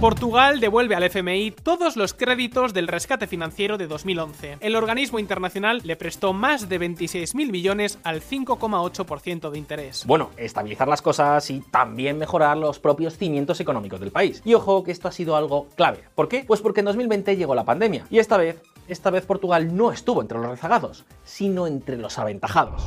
Portugal 0.04 0.60
devuelve 0.60 0.96
al 0.96 1.04
FMI 1.04 1.52
todos 1.52 1.96
los 1.96 2.14
créditos 2.14 2.74
del 2.74 2.90
rescate 2.90 3.26
financiero 3.26 3.78
de 3.78 3.88
2011. 3.88 4.58
El 4.60 4.76
organismo 4.76 5.18
internacional 5.18 5.80
le 5.86 5.96
prestó 5.96 6.34
más 6.34 6.68
de 6.68 6.78
26.000 6.78 7.50
millones 7.50 8.00
al 8.04 8.22
5,8% 8.22 9.50
de 9.50 9.58
interés. 9.58 10.04
Bueno, 10.06 10.32
estabilizar 10.36 10.90
las 10.90 11.02
cosas 11.02 11.50
y 11.50 11.62
también 11.62 12.18
mejorar 12.18 12.58
los 12.58 12.80
propios 12.80 13.18
cimientos 13.18 13.62
económicos 13.62 14.02
del 14.02 14.12
país. 14.12 14.42
Y 14.44 14.56
ojo 14.56 14.84
que 14.84 14.92
esto 14.92 15.08
ha 15.08 15.14
sido 15.14 15.38
algo 15.38 15.70
clave. 15.78 16.00
¿Por 16.16 16.28
qué? 16.28 16.44
Pues 16.46 16.60
porque 16.60 16.82
en 16.82 16.88
2020 16.88 17.38
llegó 17.38 17.56
la 17.56 17.64
pandemia 17.64 18.06
y 18.10 18.20
esta 18.20 18.36
vez, 18.36 18.62
esta 18.90 19.10
vez 19.10 19.26
Portugal 19.26 19.74
no 19.74 19.94
estuvo 19.94 20.22
entre 20.22 20.38
los 20.38 20.50
rezagados, 20.50 21.06
sino 21.24 21.66
entre 21.66 21.96
los 21.96 22.20
aventajados. 22.20 22.84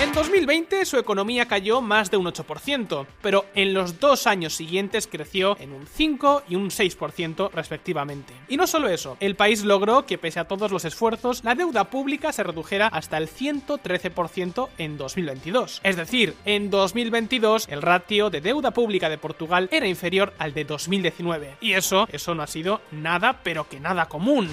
En 0.00 0.12
2020 0.12 0.84
su 0.84 0.96
economía 0.96 1.46
cayó 1.46 1.80
más 1.80 2.08
de 2.12 2.16
un 2.16 2.26
8%, 2.26 3.04
pero 3.20 3.46
en 3.56 3.74
los 3.74 3.98
dos 3.98 4.28
años 4.28 4.54
siguientes 4.54 5.08
creció 5.08 5.56
en 5.58 5.72
un 5.72 5.88
5 5.88 6.44
y 6.48 6.54
un 6.54 6.70
6% 6.70 7.50
respectivamente. 7.52 8.32
Y 8.46 8.56
no 8.56 8.68
solo 8.68 8.88
eso, 8.88 9.16
el 9.18 9.34
país 9.34 9.64
logró 9.64 10.06
que 10.06 10.16
pese 10.16 10.38
a 10.38 10.46
todos 10.46 10.70
los 10.70 10.84
esfuerzos, 10.84 11.42
la 11.42 11.56
deuda 11.56 11.90
pública 11.90 12.32
se 12.32 12.44
redujera 12.44 12.86
hasta 12.86 13.18
el 13.18 13.28
113% 13.28 14.68
en 14.78 14.98
2022. 14.98 15.80
Es 15.82 15.96
decir, 15.96 16.36
en 16.44 16.70
2022 16.70 17.66
el 17.68 17.82
ratio 17.82 18.30
de 18.30 18.40
deuda 18.40 18.70
pública 18.70 19.08
de 19.08 19.18
Portugal 19.18 19.68
era 19.72 19.88
inferior 19.88 20.32
al 20.38 20.54
de 20.54 20.64
2019. 20.64 21.56
Y 21.60 21.72
eso, 21.72 22.06
eso 22.12 22.36
no 22.36 22.44
ha 22.44 22.46
sido 22.46 22.82
nada, 22.92 23.40
pero 23.42 23.68
que 23.68 23.80
nada 23.80 24.06
común. 24.06 24.48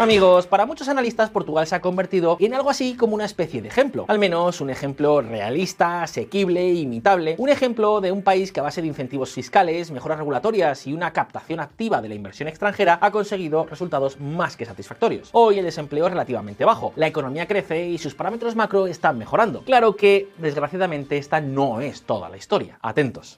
Amigos, 0.00 0.46
para 0.46 0.64
muchos 0.64 0.88
analistas 0.88 1.28
Portugal 1.28 1.66
se 1.66 1.74
ha 1.74 1.82
convertido 1.82 2.38
en 2.40 2.54
algo 2.54 2.70
así 2.70 2.94
como 2.94 3.14
una 3.14 3.26
especie 3.26 3.60
de 3.60 3.68
ejemplo, 3.68 4.06
al 4.08 4.18
menos 4.18 4.62
un 4.62 4.70
ejemplo 4.70 5.20
realista, 5.20 6.02
asequible, 6.02 6.72
imitable, 6.72 7.34
un 7.36 7.50
ejemplo 7.50 8.00
de 8.00 8.10
un 8.10 8.22
país 8.22 8.50
que 8.50 8.60
a 8.60 8.62
base 8.62 8.80
de 8.80 8.88
incentivos 8.88 9.30
fiscales, 9.30 9.90
mejoras 9.90 10.16
regulatorias 10.16 10.86
y 10.86 10.94
una 10.94 11.12
captación 11.12 11.60
activa 11.60 12.00
de 12.00 12.08
la 12.08 12.14
inversión 12.14 12.48
extranjera 12.48 12.98
ha 12.98 13.10
conseguido 13.10 13.66
resultados 13.66 14.18
más 14.18 14.56
que 14.56 14.64
satisfactorios. 14.64 15.28
Hoy 15.32 15.58
el 15.58 15.66
desempleo 15.66 16.06
es 16.06 16.12
relativamente 16.12 16.64
bajo, 16.64 16.94
la 16.96 17.06
economía 17.06 17.46
crece 17.46 17.86
y 17.86 17.98
sus 17.98 18.14
parámetros 18.14 18.56
macro 18.56 18.86
están 18.86 19.18
mejorando. 19.18 19.64
Claro 19.64 19.96
que, 19.96 20.30
desgraciadamente, 20.38 21.18
esta 21.18 21.42
no 21.42 21.82
es 21.82 22.04
toda 22.04 22.30
la 22.30 22.38
historia. 22.38 22.78
Atentos. 22.80 23.36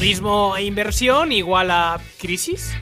Turismo 0.00 0.56
e 0.56 0.64
inversión 0.64 1.30
igual 1.30 1.70
a 1.70 2.00
crisis. 2.18 2.72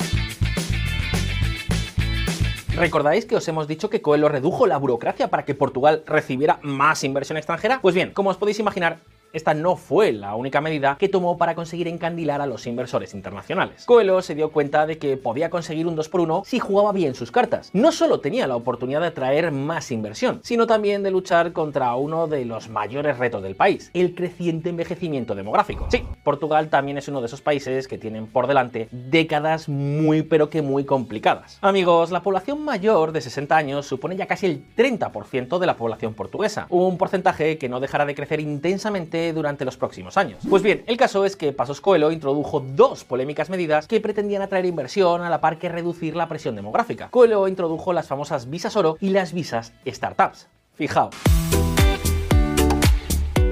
¿Recordáis 2.77 3.27
que 3.27 3.35
os 3.35 3.49
hemos 3.49 3.67
dicho 3.67 3.91
que 3.91 4.01
Coelho 4.01 4.29
redujo 4.29 4.69
la 4.69 4.77
burocracia 4.77 5.27
para 5.27 5.45
que 5.45 5.57
Portugal 5.57 6.05
recibiera 6.07 6.61
más 6.63 7.03
inversión 7.03 7.37
extranjera? 7.37 7.81
Pues 7.83 7.97
bien, 7.97 8.13
como 8.13 8.31
os 8.31 8.37
podéis 8.37 8.61
imaginar, 8.61 9.01
esta 9.33 9.55
no 9.55 9.77
fue 9.77 10.13
la 10.13 10.35
única 10.35 10.61
medida 10.61 10.97
que 10.99 11.09
tomó 11.09 11.37
para 11.37 11.55
conseguir 11.55 11.89
encandilar 11.89 12.41
a 12.41 12.47
los 12.47 12.67
inversores 12.67 13.15
internacionales. 13.15 13.85
Coelho 13.85 14.23
se 14.23 14.35
dio 14.35 14.51
cuenta 14.51 14.87
de 14.87 14.99
que 14.99 15.17
podía 15.17 15.51
conseguir 15.51 15.87
un 15.87 15.97
2 15.97 16.09
por 16.09 16.21
1 16.21 16.43
si 16.47 16.59
jugaba 16.59 16.93
bien 16.93 17.15
sus 17.15 17.31
cartas. 17.31 17.71
No 17.73 17.93
solo 17.93 18.21
tenía 18.21 18.47
la 18.47 18.57
oportunidad 18.57 19.01
de 19.01 19.09
atraer 19.09 19.53
más 19.53 19.91
inversión, 19.91 20.41
sino 20.43 20.67
también 20.67 21.03
de 21.03 21.11
luchar 21.11 21.53
contra 21.53 21.95
uno 21.95 22.27
de 22.27 22.45
los 22.45 22.69
mayores 22.69 23.19
retos 23.19 23.43
del 23.43 23.55
país, 23.55 23.91
el 23.95 24.15
creciente 24.15 24.71
envejecimiento 24.71 25.35
demográfico. 25.35 25.87
Sí, 25.91 26.05
Portugal 26.25 26.69
también 26.69 26.99
es 26.99 27.09
uno 27.09 27.21
de 27.21 27.27
esos 27.27 27.43
países 27.43 27.89
que 27.89 27.99
tienen 27.99 28.27
por 28.27 28.47
delante 28.47 28.89
décadas 28.91 29.69
muy 29.69 30.23
pero 30.23 30.49
que 30.51 30.63
muy 30.63 30.85
complicadas. 30.85 31.59
Amigos, 31.61 32.11
la 32.11 32.23
población 32.23 32.65
mayor 32.65 33.13
de 33.13 33.21
60 33.21 33.57
años 33.57 33.87
supone 33.87 34.17
ya 34.17 34.27
casi 34.27 34.47
el 34.47 34.65
30% 34.75 35.59
de 35.59 35.67
la 35.67 35.77
población 35.77 36.15
portuguesa, 36.15 36.67
un 36.71 36.97
porcentaje 36.97 37.59
que 37.59 37.69
no 37.69 37.81
dejará 37.81 38.07
de 38.07 38.15
crecer 38.15 38.41
intensamente 38.41 39.18
durante 39.35 39.65
los 39.65 39.77
próximos 39.77 40.17
años. 40.17 40.41
Pues 40.49 40.63
bien, 40.63 40.85
el 40.87 40.97
caso 40.97 41.25
es 41.25 41.37
que 41.37 41.53
Pasos 41.53 41.81
Coelho 41.81 42.11
introdujo 42.11 42.61
dos 42.61 43.05
polémicas 43.05 43.51
medidas 43.51 43.87
que 43.87 44.01
pretendían 44.01 44.43
atraer 44.43 44.67
inversión 44.67 45.23
a 45.23 45.31
la 45.31 45.41
par 45.41 45.59
que 45.59 45.69
reducir 45.69 46.17
la 46.17 46.29
presión 46.29 46.57
demográfica. 46.57 47.09
Coelho 47.11 47.49
introdujo 47.49 47.93
las 47.93 48.07
famosas 48.07 48.49
visas 48.51 48.77
oro 48.77 48.97
y 49.01 49.11
las 49.11 49.33
visas 49.33 49.73
startups. 49.87 50.49
Fijaos. 50.75 51.15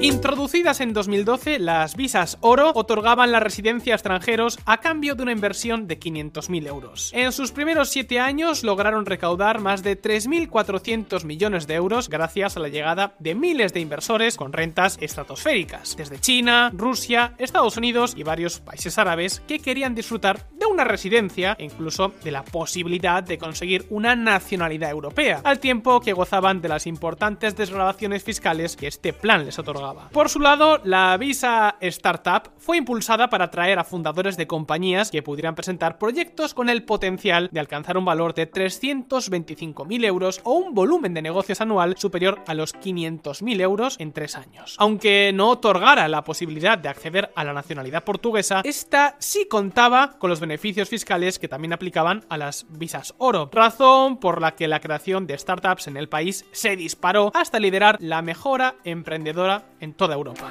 Introducidas 0.07 0.81
en 0.81 0.93
2012, 0.93 1.59
las 1.59 1.97
visas 1.97 2.39
oro 2.41 2.71
otorgaban 2.77 3.33
la 3.33 3.41
residencia 3.41 3.93
a 3.93 3.97
extranjeros 3.97 4.57
a 4.65 4.79
cambio 4.79 5.17
de 5.17 5.25
una 5.25 5.33
inversión 5.33 5.89
de 5.89 5.99
500.000 5.99 6.69
euros. 6.69 7.11
En 7.13 7.33
sus 7.33 7.51
primeros 7.51 7.89
7 7.89 8.21
años 8.21 8.63
lograron 8.63 9.05
recaudar 9.05 9.59
más 9.61 9.83
de 9.83 10.01
3.400 10.01 11.25
millones 11.25 11.67
de 11.67 11.75
euros 11.75 12.09
gracias 12.09 12.57
a 12.57 12.61
la 12.61 12.69
llegada 12.69 13.17
de 13.19 13.35
miles 13.35 13.73
de 13.73 13.81
inversores 13.81 14.37
con 14.37 14.53
rentas 14.53 14.97
estratosféricas, 15.01 15.97
desde 15.97 16.21
China, 16.21 16.71
Rusia, 16.73 17.35
Estados 17.39 17.77
Unidos 17.77 18.15
y 18.17 18.23
varios 18.23 18.61
países 18.61 18.99
árabes 18.99 19.43
que 19.49 19.59
querían 19.59 19.97
disfrutar 19.97 20.49
de 20.53 20.67
una 20.67 20.85
residencia 20.85 21.57
e 21.59 21.65
incluso 21.65 22.13
de 22.23 22.31
la 22.31 22.45
posibilidad 22.45 23.25
de 23.25 23.39
conseguir 23.39 23.87
una 23.91 24.15
nacionalidad 24.15 24.93
europea, 24.93 25.41
al 25.43 25.59
tiempo 25.59 26.01
que 26.01 26.13
gozaban 26.13 26.61
de 26.61 26.69
las 26.69 26.87
importantes 26.87 27.57
desgrabaciones 27.57 28.23
fiscales 28.23 28.77
que 28.77 28.87
este 28.87 29.13
plan 29.13 29.45
les 29.45 29.59
otorgaba. 29.59 29.96
Por 30.13 30.29
su 30.29 30.41
lado, 30.41 30.81
la 30.85 31.17
visa 31.17 31.77
Startup 31.81 32.51
fue 32.59 32.79
impulsada 32.79 33.29
para 33.29 33.47
atraer 33.47 33.79
a 33.79 33.85
fundadores 33.85 34.37
de 34.37 34.47
compañías 34.47 35.11
que 35.11 35.23
pudieran 35.23 35.55
presentar 35.55 35.99
proyectos 35.99 36.55
con 36.55 36.69
el 36.69 36.85
potencial 36.85 37.49
de 37.53 37.61
alcanzar 37.61 37.97
un 37.99 38.05
valor 38.05 38.35
de 38.35 38.51
325.000 38.51 40.05
euros 40.05 40.41
o 40.45 40.55
un 40.55 40.75
volumen 40.75 41.15
de 41.15 41.23
negocios 41.23 41.61
anual 41.61 41.97
superior 41.97 42.43
a 42.47 42.55
los 42.55 42.75
500.000 42.75 43.61
euros 43.61 43.97
en 43.99 44.13
tres 44.13 44.37
años. 44.37 44.77
Aunque 44.79 45.33
no 45.35 45.51
otorgara 45.51 46.09
la 46.09 46.25
posibilidad 46.25 46.79
de 46.79 46.89
acceder 46.89 47.31
a 47.35 47.45
la 47.45 47.53
nacionalidad 47.53 48.05
portuguesa, 48.05 48.63
esta 48.65 49.17
sí 49.19 49.47
contaba 49.49 50.19
con 50.19 50.31
los 50.31 50.41
beneficios 50.41 50.89
fiscales 50.89 51.39
que 51.39 51.49
también 51.49 51.73
aplicaban 51.73 52.25
a 52.29 52.37
las 52.37 52.67
visas 52.71 53.15
oro, 53.19 53.51
razón 53.53 54.19
por 54.19 54.41
la 54.41 54.55
que 54.55 54.69
la 54.69 54.81
creación 54.81 55.27
de 55.27 55.39
startups 55.39 55.87
en 55.87 55.97
el 55.97 56.09
país 56.09 56.45
se 56.53 56.77
disparó 56.77 57.31
hasta 57.35 57.59
liderar 57.59 57.97
la 58.01 58.23
mejora 58.23 58.77
emprendedora 58.85 59.65
en 59.81 59.95
toda 59.95 60.15
Europa. 60.15 60.51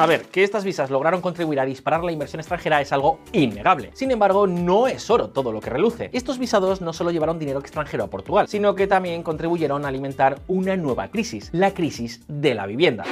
A 0.00 0.06
ver, 0.06 0.22
que 0.22 0.42
estas 0.42 0.64
visas 0.64 0.88
lograron 0.88 1.20
contribuir 1.20 1.60
a 1.60 1.66
disparar 1.66 2.02
la 2.02 2.10
inversión 2.10 2.40
extranjera 2.40 2.80
es 2.80 2.90
algo 2.90 3.20
innegable. 3.32 3.90
Sin 3.92 4.10
embargo, 4.10 4.46
no 4.46 4.86
es 4.86 5.10
oro 5.10 5.28
todo 5.28 5.52
lo 5.52 5.60
que 5.60 5.68
reluce. 5.68 6.08
Estos 6.14 6.38
visados 6.38 6.80
no 6.80 6.94
solo 6.94 7.10
llevaron 7.10 7.38
dinero 7.38 7.58
extranjero 7.58 8.04
a 8.04 8.06
Portugal, 8.06 8.48
sino 8.48 8.74
que 8.74 8.86
también 8.86 9.22
contribuyeron 9.22 9.84
a 9.84 9.88
alimentar 9.88 10.40
una 10.48 10.74
nueva 10.76 11.08
crisis, 11.08 11.50
la 11.52 11.74
crisis 11.74 12.22
de 12.28 12.54
la 12.54 12.64
vivienda. 12.64 13.04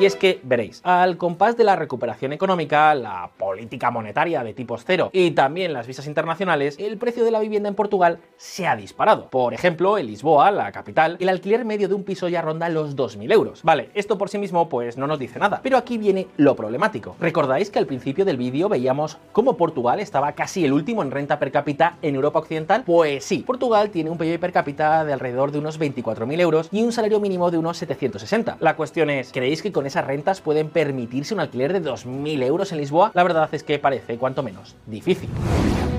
Y 0.00 0.06
es 0.06 0.16
que, 0.16 0.40
veréis, 0.42 0.80
al 0.82 1.18
compás 1.18 1.58
de 1.58 1.64
la 1.64 1.76
recuperación 1.76 2.32
económica, 2.32 2.94
la 2.94 3.30
política 3.36 3.90
monetaria 3.90 4.42
de 4.42 4.54
tipos 4.54 4.82
cero 4.86 5.10
y 5.12 5.32
también 5.32 5.74
las 5.74 5.86
visas 5.86 6.06
internacionales, 6.06 6.76
el 6.78 6.96
precio 6.96 7.22
de 7.22 7.30
la 7.30 7.38
vivienda 7.38 7.68
en 7.68 7.74
Portugal 7.74 8.18
se 8.38 8.66
ha 8.66 8.76
disparado. 8.76 9.28
Por 9.28 9.52
ejemplo, 9.52 9.98
en 9.98 10.06
Lisboa, 10.06 10.52
la 10.52 10.72
capital, 10.72 11.18
el 11.20 11.28
alquiler 11.28 11.66
medio 11.66 11.86
de 11.86 11.92
un 11.92 12.04
piso 12.04 12.28
ya 12.28 12.40
ronda 12.40 12.70
los 12.70 12.96
2.000 12.96 13.30
euros. 13.30 13.62
Vale, 13.62 13.90
esto 13.92 14.16
por 14.16 14.30
sí 14.30 14.38
mismo 14.38 14.70
pues 14.70 14.96
no 14.96 15.06
nos 15.06 15.18
dice 15.18 15.38
nada, 15.38 15.60
pero 15.62 15.76
aquí 15.76 15.98
viene 15.98 16.28
lo 16.38 16.56
problemático. 16.56 17.14
¿Recordáis 17.20 17.68
que 17.68 17.78
al 17.78 17.84
principio 17.84 18.24
del 18.24 18.38
vídeo 18.38 18.70
veíamos 18.70 19.18
cómo 19.32 19.58
Portugal 19.58 20.00
estaba 20.00 20.32
casi 20.32 20.64
el 20.64 20.72
último 20.72 21.02
en 21.02 21.10
renta 21.10 21.38
per 21.38 21.52
cápita 21.52 21.98
en 22.00 22.14
Europa 22.14 22.38
Occidental? 22.38 22.84
Pues 22.86 23.22
sí, 23.22 23.44
Portugal 23.46 23.90
tiene 23.90 24.08
un 24.08 24.16
PIB 24.16 24.40
per 24.40 24.52
cápita 24.52 25.04
de 25.04 25.12
alrededor 25.12 25.52
de 25.52 25.58
unos 25.58 25.78
24.000 25.78 26.40
euros 26.40 26.68
y 26.72 26.82
un 26.82 26.92
salario 26.92 27.20
mínimo 27.20 27.50
de 27.50 27.58
unos 27.58 27.76
760. 27.76 28.56
La 28.60 28.76
cuestión 28.76 29.10
es, 29.10 29.30
¿creéis 29.30 29.60
que 29.60 29.72
con 29.72 29.89
esas 29.90 30.06
rentas 30.06 30.40
pueden 30.40 30.68
permitirse 30.68 31.34
un 31.34 31.40
alquiler 31.40 31.72
de 31.72 31.82
2.000 31.82 32.42
euros 32.44 32.72
en 32.72 32.78
Lisboa? 32.78 33.10
La 33.14 33.22
verdad 33.22 33.48
es 33.52 33.62
que 33.62 33.78
parece 33.78 34.16
cuanto 34.18 34.42
menos 34.42 34.76
difícil. 34.86 35.28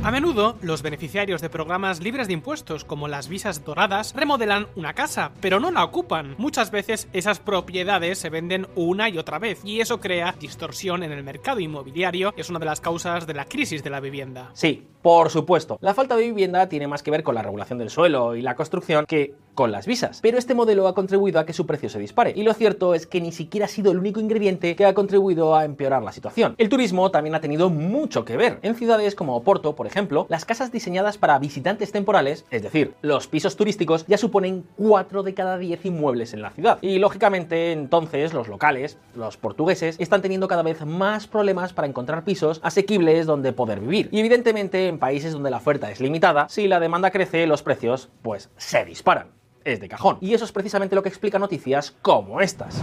A 0.03 0.09
menudo, 0.09 0.55
los 0.63 0.81
beneficiarios 0.81 1.41
de 1.41 1.49
programas 1.49 2.01
libres 2.01 2.25
de 2.25 2.33
impuestos, 2.33 2.83
como 2.83 3.07
las 3.07 3.27
visas 3.27 3.63
doradas, 3.63 4.15
remodelan 4.15 4.65
una 4.75 4.93
casa, 4.93 5.31
pero 5.41 5.59
no 5.59 5.69
la 5.69 5.83
ocupan. 5.83 6.33
Muchas 6.39 6.71
veces 6.71 7.07
esas 7.13 7.39
propiedades 7.39 8.17
se 8.17 8.31
venden 8.31 8.65
una 8.75 9.09
y 9.09 9.19
otra 9.19 9.37
vez, 9.37 9.63
y 9.63 9.79
eso 9.79 9.99
crea 9.99 10.33
distorsión 10.39 11.03
en 11.03 11.11
el 11.11 11.23
mercado 11.23 11.59
inmobiliario, 11.59 12.31
que 12.31 12.41
es 12.41 12.49
una 12.49 12.57
de 12.57 12.65
las 12.65 12.81
causas 12.81 13.27
de 13.27 13.35
la 13.35 13.45
crisis 13.45 13.83
de 13.83 13.91
la 13.91 13.99
vivienda. 13.99 14.49
Sí, 14.53 14.87
por 15.03 15.29
supuesto. 15.29 15.77
La 15.81 15.93
falta 15.93 16.15
de 16.15 16.23
vivienda 16.23 16.67
tiene 16.67 16.87
más 16.87 17.03
que 17.03 17.11
ver 17.11 17.21
con 17.21 17.35
la 17.35 17.43
regulación 17.43 17.77
del 17.77 17.91
suelo 17.91 18.35
y 18.35 18.41
la 18.41 18.55
construcción 18.55 19.05
que 19.05 19.35
con 19.53 19.71
las 19.71 19.85
visas. 19.85 20.19
Pero 20.21 20.37
este 20.39 20.55
modelo 20.55 20.87
ha 20.87 20.95
contribuido 20.95 21.39
a 21.39 21.45
que 21.45 21.53
su 21.53 21.67
precio 21.67 21.89
se 21.89 21.99
dispare. 21.99 22.33
Y 22.35 22.43
lo 22.43 22.53
cierto 22.53 22.95
es 22.95 23.05
que 23.05 23.21
ni 23.21 23.31
siquiera 23.31 23.65
ha 23.65 23.69
sido 23.69 23.91
el 23.91 23.99
único 23.99 24.19
ingrediente 24.19 24.75
que 24.75 24.85
ha 24.85 24.93
contribuido 24.93 25.55
a 25.55 25.65
empeorar 25.65 26.01
la 26.01 26.11
situación. 26.11 26.55
El 26.57 26.69
turismo 26.69 27.11
también 27.11 27.35
ha 27.35 27.41
tenido 27.41 27.69
mucho 27.69 28.25
que 28.25 28.37
ver. 28.37 28.59
En 28.61 28.75
ciudades 28.75 29.13
como 29.13 29.35
Oporto, 29.35 29.75
por 29.75 29.87
ejemplo, 29.87 29.90
las 30.29 30.45
casas 30.45 30.71
diseñadas 30.71 31.17
para 31.17 31.37
visitantes 31.39 31.91
temporales, 31.91 32.45
es 32.49 32.63
decir, 32.63 32.93
los 33.01 33.27
pisos 33.27 33.55
turísticos, 33.55 34.05
ya 34.07 34.17
suponen 34.17 34.65
4 34.77 35.23
de 35.23 35.33
cada 35.33 35.57
10 35.57 35.85
inmuebles 35.85 36.33
en 36.33 36.41
la 36.41 36.51
ciudad. 36.51 36.79
Y 36.81 36.99
lógicamente, 36.99 37.71
entonces, 37.71 38.33
los 38.33 38.47
locales, 38.47 38.97
los 39.15 39.37
portugueses, 39.37 39.95
están 39.99 40.21
teniendo 40.21 40.47
cada 40.47 40.63
vez 40.63 40.85
más 40.85 41.27
problemas 41.27 41.73
para 41.73 41.87
encontrar 41.87 42.23
pisos 42.23 42.59
asequibles 42.63 43.25
donde 43.25 43.53
poder 43.53 43.79
vivir. 43.79 44.09
Y 44.11 44.19
evidentemente, 44.19 44.87
en 44.87 44.97
países 44.97 45.33
donde 45.33 45.51
la 45.51 45.57
oferta 45.57 45.91
es 45.91 45.99
limitada, 45.99 46.47
si 46.49 46.67
la 46.67 46.79
demanda 46.79 47.11
crece, 47.11 47.45
los 47.47 47.63
precios, 47.63 48.09
pues, 48.21 48.49
se 48.57 48.85
disparan 48.85 49.41
es 49.63 49.79
de 49.79 49.87
cajón. 49.87 50.17
Y 50.21 50.33
eso 50.33 50.45
es 50.45 50.51
precisamente 50.51 50.95
lo 50.95 51.03
que 51.03 51.09
explica 51.09 51.37
noticias 51.37 51.95
como 52.01 52.41
estas. 52.41 52.81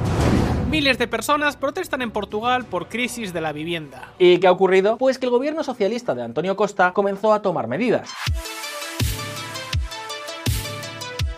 Miles 0.71 0.99
de 0.99 1.09
personas 1.09 1.57
protestan 1.57 2.03
en 2.03 2.11
Portugal 2.11 2.67
por 2.67 2.89
crisis 2.89 3.33
de 3.33 3.41
la 3.41 3.53
vivienda. 3.53 4.13
¿Y 4.19 4.37
qué 4.37 4.49
ha 4.49 4.53
ocurrido? 4.53 4.99
Pues 4.99 5.19
que 5.19 5.25
el 5.25 5.31
gobierno 5.31 5.65
socialista 5.65 6.15
de 6.15 6.23
Antonio 6.23 6.57
Costa 6.57 6.93
comenzó 6.93 7.33
a 7.33 7.41
tomar 7.41 7.69
medidas. 7.69 8.11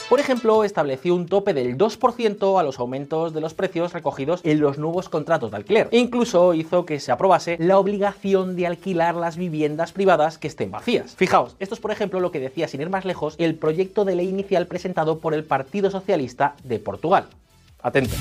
Por 0.08 0.18
ejemplo, 0.18 0.64
estableció 0.64 1.14
un 1.14 1.26
tope 1.26 1.54
del 1.54 1.78
2% 1.78 2.58
a 2.58 2.64
los 2.64 2.80
aumentos 2.80 3.32
de 3.32 3.40
los 3.40 3.54
precios 3.54 3.92
recogidos 3.92 4.40
en 4.42 4.58
los 4.58 4.78
nuevos 4.78 5.08
contratos 5.08 5.52
de 5.52 5.58
alquiler. 5.58 5.88
E 5.92 5.98
incluso 5.98 6.52
hizo 6.52 6.84
que 6.84 6.98
se 6.98 7.12
aprobase 7.12 7.56
la 7.60 7.78
obligación 7.78 8.56
de 8.56 8.66
alquilar 8.66 9.14
las 9.14 9.36
viviendas 9.36 9.92
privadas 9.92 10.38
que 10.38 10.48
estén 10.48 10.72
vacías. 10.72 11.14
Fijaos, 11.14 11.54
esto 11.60 11.76
es 11.76 11.80
por 11.80 11.92
ejemplo 11.92 12.18
lo 12.18 12.32
que 12.32 12.40
decía 12.40 12.66
sin 12.66 12.80
ir 12.80 12.90
más 12.90 13.04
lejos 13.04 13.36
el 13.38 13.54
proyecto 13.54 14.04
de 14.04 14.16
ley 14.16 14.28
inicial 14.28 14.66
presentado 14.66 15.20
por 15.20 15.34
el 15.34 15.44
Partido 15.44 15.88
Socialista 15.88 16.56
de 16.64 16.80
Portugal. 16.80 17.28
Atentos. 17.80 18.18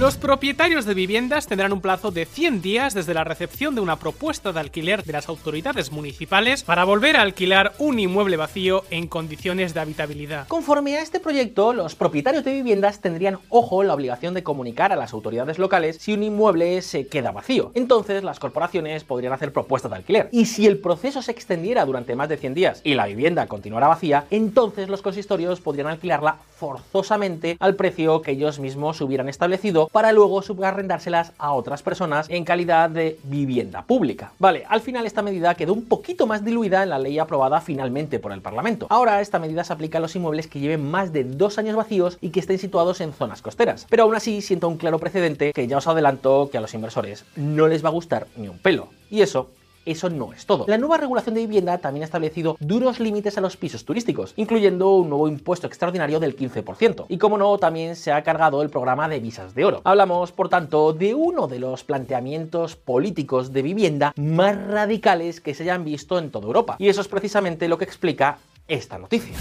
Los 0.00 0.16
propietarios 0.16 0.86
de 0.86 0.94
viviendas 0.94 1.46
tendrán 1.46 1.74
un 1.74 1.82
plazo 1.82 2.10
de 2.10 2.24
100 2.24 2.62
días 2.62 2.94
desde 2.94 3.12
la 3.12 3.22
recepción 3.22 3.74
de 3.74 3.82
una 3.82 3.96
propuesta 3.96 4.50
de 4.50 4.58
alquiler 4.58 5.04
de 5.04 5.12
las 5.12 5.28
autoridades 5.28 5.92
municipales 5.92 6.62
para 6.62 6.84
volver 6.84 7.18
a 7.18 7.20
alquilar 7.20 7.74
un 7.76 7.98
inmueble 7.98 8.38
vacío 8.38 8.84
en 8.88 9.08
condiciones 9.08 9.74
de 9.74 9.80
habitabilidad. 9.80 10.48
Conforme 10.48 10.96
a 10.96 11.02
este 11.02 11.20
proyecto, 11.20 11.74
los 11.74 11.96
propietarios 11.96 12.44
de 12.44 12.54
viviendas 12.54 13.02
tendrían, 13.02 13.40
ojo, 13.50 13.82
la 13.82 13.92
obligación 13.92 14.32
de 14.32 14.42
comunicar 14.42 14.90
a 14.90 14.96
las 14.96 15.12
autoridades 15.12 15.58
locales 15.58 15.98
si 16.00 16.14
un 16.14 16.22
inmueble 16.22 16.80
se 16.80 17.06
queda 17.06 17.30
vacío. 17.30 17.70
Entonces, 17.74 18.24
las 18.24 18.40
corporaciones 18.40 19.04
podrían 19.04 19.34
hacer 19.34 19.52
propuestas 19.52 19.90
de 19.90 19.98
alquiler. 19.98 20.30
Y 20.32 20.46
si 20.46 20.66
el 20.66 20.78
proceso 20.78 21.20
se 21.20 21.32
extendiera 21.32 21.84
durante 21.84 22.16
más 22.16 22.30
de 22.30 22.38
100 22.38 22.54
días 22.54 22.80
y 22.84 22.94
la 22.94 23.04
vivienda 23.04 23.48
continuara 23.48 23.88
vacía, 23.88 24.24
entonces 24.30 24.88
los 24.88 25.02
consistorios 25.02 25.60
podrían 25.60 25.88
alquilarla 25.88 26.38
forzosamente 26.56 27.58
al 27.60 27.74
precio 27.74 28.22
que 28.22 28.30
ellos 28.30 28.60
mismos 28.60 29.02
hubieran 29.02 29.28
establecido 29.28 29.89
para 29.92 30.12
luego 30.12 30.42
subarrendárselas 30.42 31.32
a 31.38 31.52
otras 31.52 31.82
personas 31.82 32.26
en 32.28 32.44
calidad 32.44 32.90
de 32.90 33.18
vivienda 33.24 33.82
pública. 33.82 34.32
Vale, 34.38 34.64
al 34.68 34.80
final 34.80 35.06
esta 35.06 35.22
medida 35.22 35.54
quedó 35.54 35.72
un 35.72 35.84
poquito 35.84 36.26
más 36.26 36.44
diluida 36.44 36.82
en 36.82 36.90
la 36.90 36.98
ley 36.98 37.18
aprobada 37.18 37.60
finalmente 37.60 38.18
por 38.18 38.32
el 38.32 38.40
Parlamento. 38.40 38.86
Ahora 38.90 39.20
esta 39.20 39.38
medida 39.38 39.64
se 39.64 39.72
aplica 39.72 39.98
a 39.98 40.00
los 40.00 40.14
inmuebles 40.16 40.46
que 40.46 40.60
lleven 40.60 40.90
más 40.90 41.12
de 41.12 41.24
dos 41.24 41.58
años 41.58 41.76
vacíos 41.76 42.18
y 42.20 42.30
que 42.30 42.40
estén 42.40 42.58
situados 42.58 43.00
en 43.00 43.12
zonas 43.12 43.42
costeras. 43.42 43.86
Pero 43.88 44.04
aún 44.04 44.14
así 44.14 44.40
siento 44.42 44.68
un 44.68 44.76
claro 44.76 44.98
precedente 44.98 45.52
que 45.52 45.66
ya 45.66 45.78
os 45.78 45.86
adelanto 45.86 46.48
que 46.50 46.58
a 46.58 46.60
los 46.60 46.74
inversores 46.74 47.24
no 47.36 47.68
les 47.68 47.84
va 47.84 47.88
a 47.88 47.92
gustar 47.92 48.26
ni 48.36 48.48
un 48.48 48.58
pelo. 48.58 48.88
Y 49.10 49.22
eso 49.22 49.50
eso 49.86 50.10
no 50.10 50.32
es 50.32 50.46
todo. 50.46 50.64
La 50.68 50.78
nueva 50.78 50.96
regulación 50.96 51.34
de 51.34 51.42
vivienda 51.42 51.78
también 51.78 52.02
ha 52.02 52.04
establecido 52.04 52.56
duros 52.60 53.00
límites 53.00 53.38
a 53.38 53.40
los 53.40 53.56
pisos 53.56 53.84
turísticos, 53.84 54.34
incluyendo 54.36 54.96
un 54.96 55.08
nuevo 55.08 55.28
impuesto 55.28 55.66
extraordinario 55.66 56.20
del 56.20 56.36
15%. 56.36 57.06
Y 57.08 57.18
como 57.18 57.38
no, 57.38 57.58
también 57.58 57.96
se 57.96 58.12
ha 58.12 58.22
cargado 58.22 58.62
el 58.62 58.70
programa 58.70 59.08
de 59.08 59.20
visas 59.20 59.54
de 59.54 59.64
oro. 59.64 59.80
Hablamos, 59.84 60.32
por 60.32 60.48
tanto, 60.48 60.92
de 60.92 61.14
uno 61.14 61.48
de 61.48 61.58
los 61.58 61.84
planteamientos 61.84 62.76
políticos 62.76 63.52
de 63.52 63.62
vivienda 63.62 64.12
más 64.16 64.56
radicales 64.66 65.40
que 65.40 65.54
se 65.54 65.64
hayan 65.64 65.84
visto 65.84 66.18
en 66.18 66.30
toda 66.30 66.46
Europa. 66.46 66.76
Y 66.78 66.88
eso 66.88 67.00
es 67.00 67.08
precisamente 67.08 67.68
lo 67.68 67.78
que 67.78 67.84
explica 67.84 68.38
esta 68.68 68.98
noticia. 68.98 69.36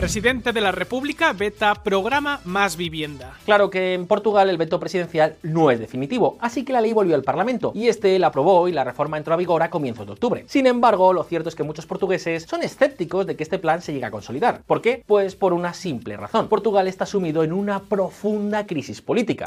Presidente 0.00 0.54
de 0.54 0.62
la 0.62 0.72
República 0.72 1.34
veta 1.34 1.74
programa 1.74 2.40
Más 2.46 2.78
Vivienda. 2.78 3.34
Claro 3.44 3.68
que 3.68 3.92
en 3.92 4.06
Portugal 4.06 4.48
el 4.48 4.56
veto 4.56 4.80
presidencial 4.80 5.36
no 5.42 5.70
es 5.70 5.78
definitivo, 5.78 6.38
así 6.40 6.64
que 6.64 6.72
la 6.72 6.80
ley 6.80 6.94
volvió 6.94 7.14
al 7.14 7.22
Parlamento 7.22 7.72
y 7.74 7.88
este 7.88 8.18
la 8.18 8.28
aprobó 8.28 8.66
y 8.66 8.72
la 8.72 8.82
reforma 8.82 9.18
entró 9.18 9.34
a 9.34 9.36
vigor 9.36 9.62
a 9.62 9.68
comienzos 9.68 10.06
de 10.06 10.12
octubre. 10.12 10.44
Sin 10.46 10.66
embargo, 10.66 11.12
lo 11.12 11.22
cierto 11.22 11.50
es 11.50 11.54
que 11.54 11.64
muchos 11.64 11.84
portugueses 11.84 12.44
son 12.44 12.62
escépticos 12.62 13.26
de 13.26 13.36
que 13.36 13.42
este 13.42 13.58
plan 13.58 13.82
se 13.82 13.92
llegue 13.92 14.06
a 14.06 14.10
consolidar. 14.10 14.62
¿Por 14.66 14.80
qué? 14.80 15.04
Pues 15.06 15.36
por 15.36 15.52
una 15.52 15.74
simple 15.74 16.16
razón. 16.16 16.48
Portugal 16.48 16.88
está 16.88 17.04
sumido 17.04 17.44
en 17.44 17.52
una 17.52 17.80
profunda 17.80 18.66
crisis 18.66 19.02
política. 19.02 19.44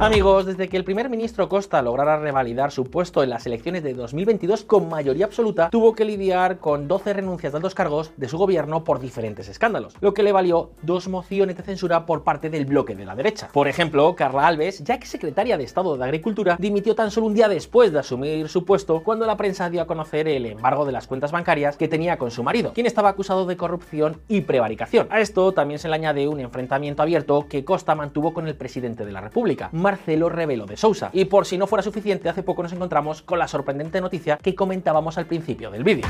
Amigos, 0.00 0.46
desde 0.46 0.70
que 0.70 0.78
el 0.78 0.84
primer 0.84 1.10
ministro 1.10 1.50
Costa 1.50 1.82
lograra 1.82 2.18
revalidar 2.18 2.72
su 2.72 2.84
puesto 2.84 3.22
en 3.22 3.28
las 3.28 3.44
elecciones 3.44 3.82
de 3.82 3.92
2022 3.92 4.64
con 4.64 4.88
mayoría 4.88 5.26
absoluta, 5.26 5.68
tuvo 5.68 5.94
que 5.94 6.06
lidiar 6.06 6.56
con 6.56 6.88
12 6.88 7.12
renuncias 7.12 7.52
de 7.52 7.58
altos 7.58 7.74
cargos 7.74 8.10
de 8.16 8.26
su 8.26 8.38
gobierno 8.38 8.82
por 8.82 8.98
diferentes 8.98 9.50
escándalos, 9.50 9.94
lo 10.00 10.14
que 10.14 10.22
le 10.22 10.32
valió 10.32 10.70
dos 10.80 11.06
mociones 11.08 11.58
de 11.58 11.64
censura 11.64 12.06
por 12.06 12.24
parte 12.24 12.48
del 12.48 12.64
bloque 12.64 12.94
de 12.94 13.04
la 13.04 13.14
derecha. 13.14 13.50
Por 13.52 13.68
ejemplo, 13.68 14.16
Carla 14.16 14.46
Alves, 14.46 14.82
ya 14.82 14.94
ex 14.94 15.06
secretaria 15.06 15.58
de 15.58 15.64
Estado 15.64 15.94
de 15.98 16.04
Agricultura, 16.04 16.56
dimitió 16.58 16.94
tan 16.94 17.10
solo 17.10 17.26
un 17.26 17.34
día 17.34 17.50
después 17.50 17.92
de 17.92 17.98
asumir 17.98 18.48
su 18.48 18.64
puesto 18.64 19.02
cuando 19.04 19.26
la 19.26 19.36
prensa 19.36 19.68
dio 19.68 19.82
a 19.82 19.86
conocer 19.86 20.28
el 20.28 20.46
embargo 20.46 20.86
de 20.86 20.92
las 20.92 21.08
cuentas 21.08 21.30
bancarias 21.30 21.76
que 21.76 21.88
tenía 21.88 22.16
con 22.16 22.30
su 22.30 22.42
marido, 22.42 22.72
quien 22.72 22.86
estaba 22.86 23.10
acusado 23.10 23.44
de 23.44 23.58
corrupción 23.58 24.22
y 24.28 24.40
prevaricación. 24.40 25.08
A 25.10 25.20
esto 25.20 25.52
también 25.52 25.78
se 25.78 25.88
le 25.88 25.94
añade 25.96 26.26
un 26.26 26.40
enfrentamiento 26.40 27.02
abierto 27.02 27.48
que 27.50 27.66
Costa 27.66 27.94
mantuvo 27.94 28.32
con 28.32 28.48
el 28.48 28.56
presidente 28.56 29.04
de 29.04 29.12
la 29.12 29.20
República, 29.20 29.68
Marcelo 29.90 30.28
Rebelo 30.28 30.66
de 30.66 30.76
Sousa. 30.76 31.10
Y 31.12 31.24
por 31.24 31.46
si 31.46 31.58
no 31.58 31.66
fuera 31.66 31.82
suficiente, 31.82 32.28
hace 32.28 32.44
poco 32.44 32.62
nos 32.62 32.72
encontramos 32.72 33.22
con 33.22 33.40
la 33.40 33.48
sorprendente 33.48 34.00
noticia 34.00 34.36
que 34.36 34.54
comentábamos 34.54 35.18
al 35.18 35.26
principio 35.26 35.68
del 35.68 35.82
vídeo. 35.82 36.06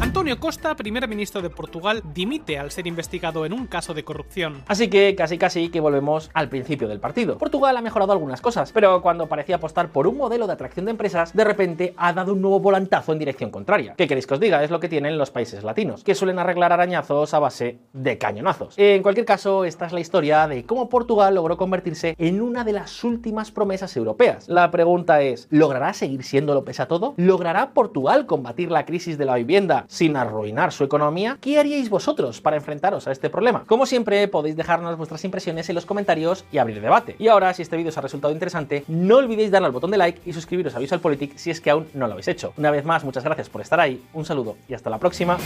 Antonio 0.00 0.38
Costa, 0.38 0.74
primer 0.76 1.08
ministro 1.08 1.42
de 1.42 1.50
Portugal, 1.50 2.02
dimite 2.14 2.58
al 2.58 2.70
ser 2.70 2.86
investigado 2.86 3.44
en 3.44 3.52
un 3.52 3.66
caso 3.66 3.94
de 3.94 4.04
corrupción. 4.04 4.62
Así 4.66 4.88
que 4.88 5.14
casi 5.16 5.38
casi 5.38 5.70
que 5.70 5.80
volvemos 5.80 6.30
al 6.34 6.48
principio 6.48 6.86
del 6.86 7.00
partido. 7.00 7.36
Portugal 7.36 7.76
ha 7.76 7.82
mejorado 7.82 8.12
algunas 8.12 8.40
cosas, 8.40 8.72
pero 8.72 9.02
cuando 9.02 9.26
parecía 9.26 9.56
apostar 9.56 9.88
por 9.88 10.06
un 10.06 10.16
modelo 10.16 10.46
de 10.46 10.52
atracción 10.52 10.84
de 10.84 10.92
empresas, 10.92 11.34
de 11.34 11.44
repente 11.44 11.94
ha 11.96 12.12
dado 12.12 12.32
un 12.32 12.40
nuevo 12.40 12.60
volantazo 12.60 13.12
en 13.12 13.18
dirección 13.18 13.50
contraria. 13.50 13.94
¿Qué 13.96 14.06
queréis 14.06 14.26
que 14.26 14.34
os 14.34 14.40
diga? 14.40 14.62
Es 14.62 14.70
lo 14.70 14.80
que 14.80 14.88
tienen 14.88 15.18
los 15.18 15.30
países 15.30 15.64
latinos, 15.64 16.04
que 16.04 16.14
suelen 16.14 16.38
arreglar 16.38 16.72
arañazos 16.72 17.34
a 17.34 17.38
base 17.38 17.80
de 17.92 18.18
cañonazos. 18.18 18.74
En 18.76 19.02
cualquier 19.02 19.26
caso, 19.26 19.64
esta 19.64 19.86
es 19.86 19.92
la 19.92 20.00
historia 20.00 20.46
de 20.46 20.64
cómo 20.64 20.88
Portugal 20.88 21.34
logró 21.34 21.56
convertirse 21.56 22.14
en 22.18 22.40
una 22.40 22.64
de 22.64 22.72
las 22.72 22.97
últimas 23.04 23.50
promesas 23.50 23.96
europeas. 23.96 24.48
La 24.48 24.70
pregunta 24.70 25.22
es, 25.22 25.46
¿logrará 25.50 25.92
seguir 25.92 26.22
siendo 26.22 26.54
lo 26.54 26.64
pesa 26.64 26.86
todo? 26.86 27.14
¿Logrará 27.16 27.70
Portugal 27.70 28.26
combatir 28.26 28.70
la 28.70 28.84
crisis 28.84 29.18
de 29.18 29.24
la 29.24 29.36
vivienda 29.36 29.84
sin 29.88 30.16
arruinar 30.16 30.72
su 30.72 30.84
economía? 30.84 31.38
¿Qué 31.40 31.58
haríais 31.58 31.90
vosotros 31.90 32.40
para 32.40 32.56
enfrentaros 32.56 33.06
a 33.06 33.12
este 33.12 33.30
problema? 33.30 33.64
Como 33.66 33.86
siempre, 33.86 34.26
podéis 34.28 34.56
dejarnos 34.56 34.96
vuestras 34.96 35.24
impresiones 35.24 35.68
en 35.68 35.74
los 35.74 35.86
comentarios 35.86 36.44
y 36.52 36.58
abrir 36.58 36.80
debate. 36.80 37.16
Y 37.18 37.28
ahora, 37.28 37.52
si 37.54 37.62
este 37.62 37.76
vídeo 37.76 37.90
os 37.90 37.98
ha 37.98 38.02
resultado 38.02 38.32
interesante, 38.32 38.84
no 38.88 39.16
olvidéis 39.16 39.50
darle 39.50 39.66
al 39.66 39.72
botón 39.72 39.90
de 39.90 39.98
like 39.98 40.20
y 40.24 40.32
suscribiros 40.32 40.74
a 40.74 40.78
Visual 40.78 41.00
Politic 41.00 41.36
si 41.36 41.50
es 41.50 41.60
que 41.60 41.70
aún 41.70 41.88
no 41.94 42.06
lo 42.06 42.12
habéis 42.12 42.28
hecho. 42.28 42.52
Una 42.56 42.70
vez 42.70 42.84
más, 42.84 43.04
muchas 43.04 43.24
gracias 43.24 43.48
por 43.48 43.60
estar 43.60 43.80
ahí, 43.80 44.02
un 44.12 44.24
saludo 44.24 44.56
y 44.68 44.74
hasta 44.74 44.90
la 44.90 44.98
próxima. 44.98 45.38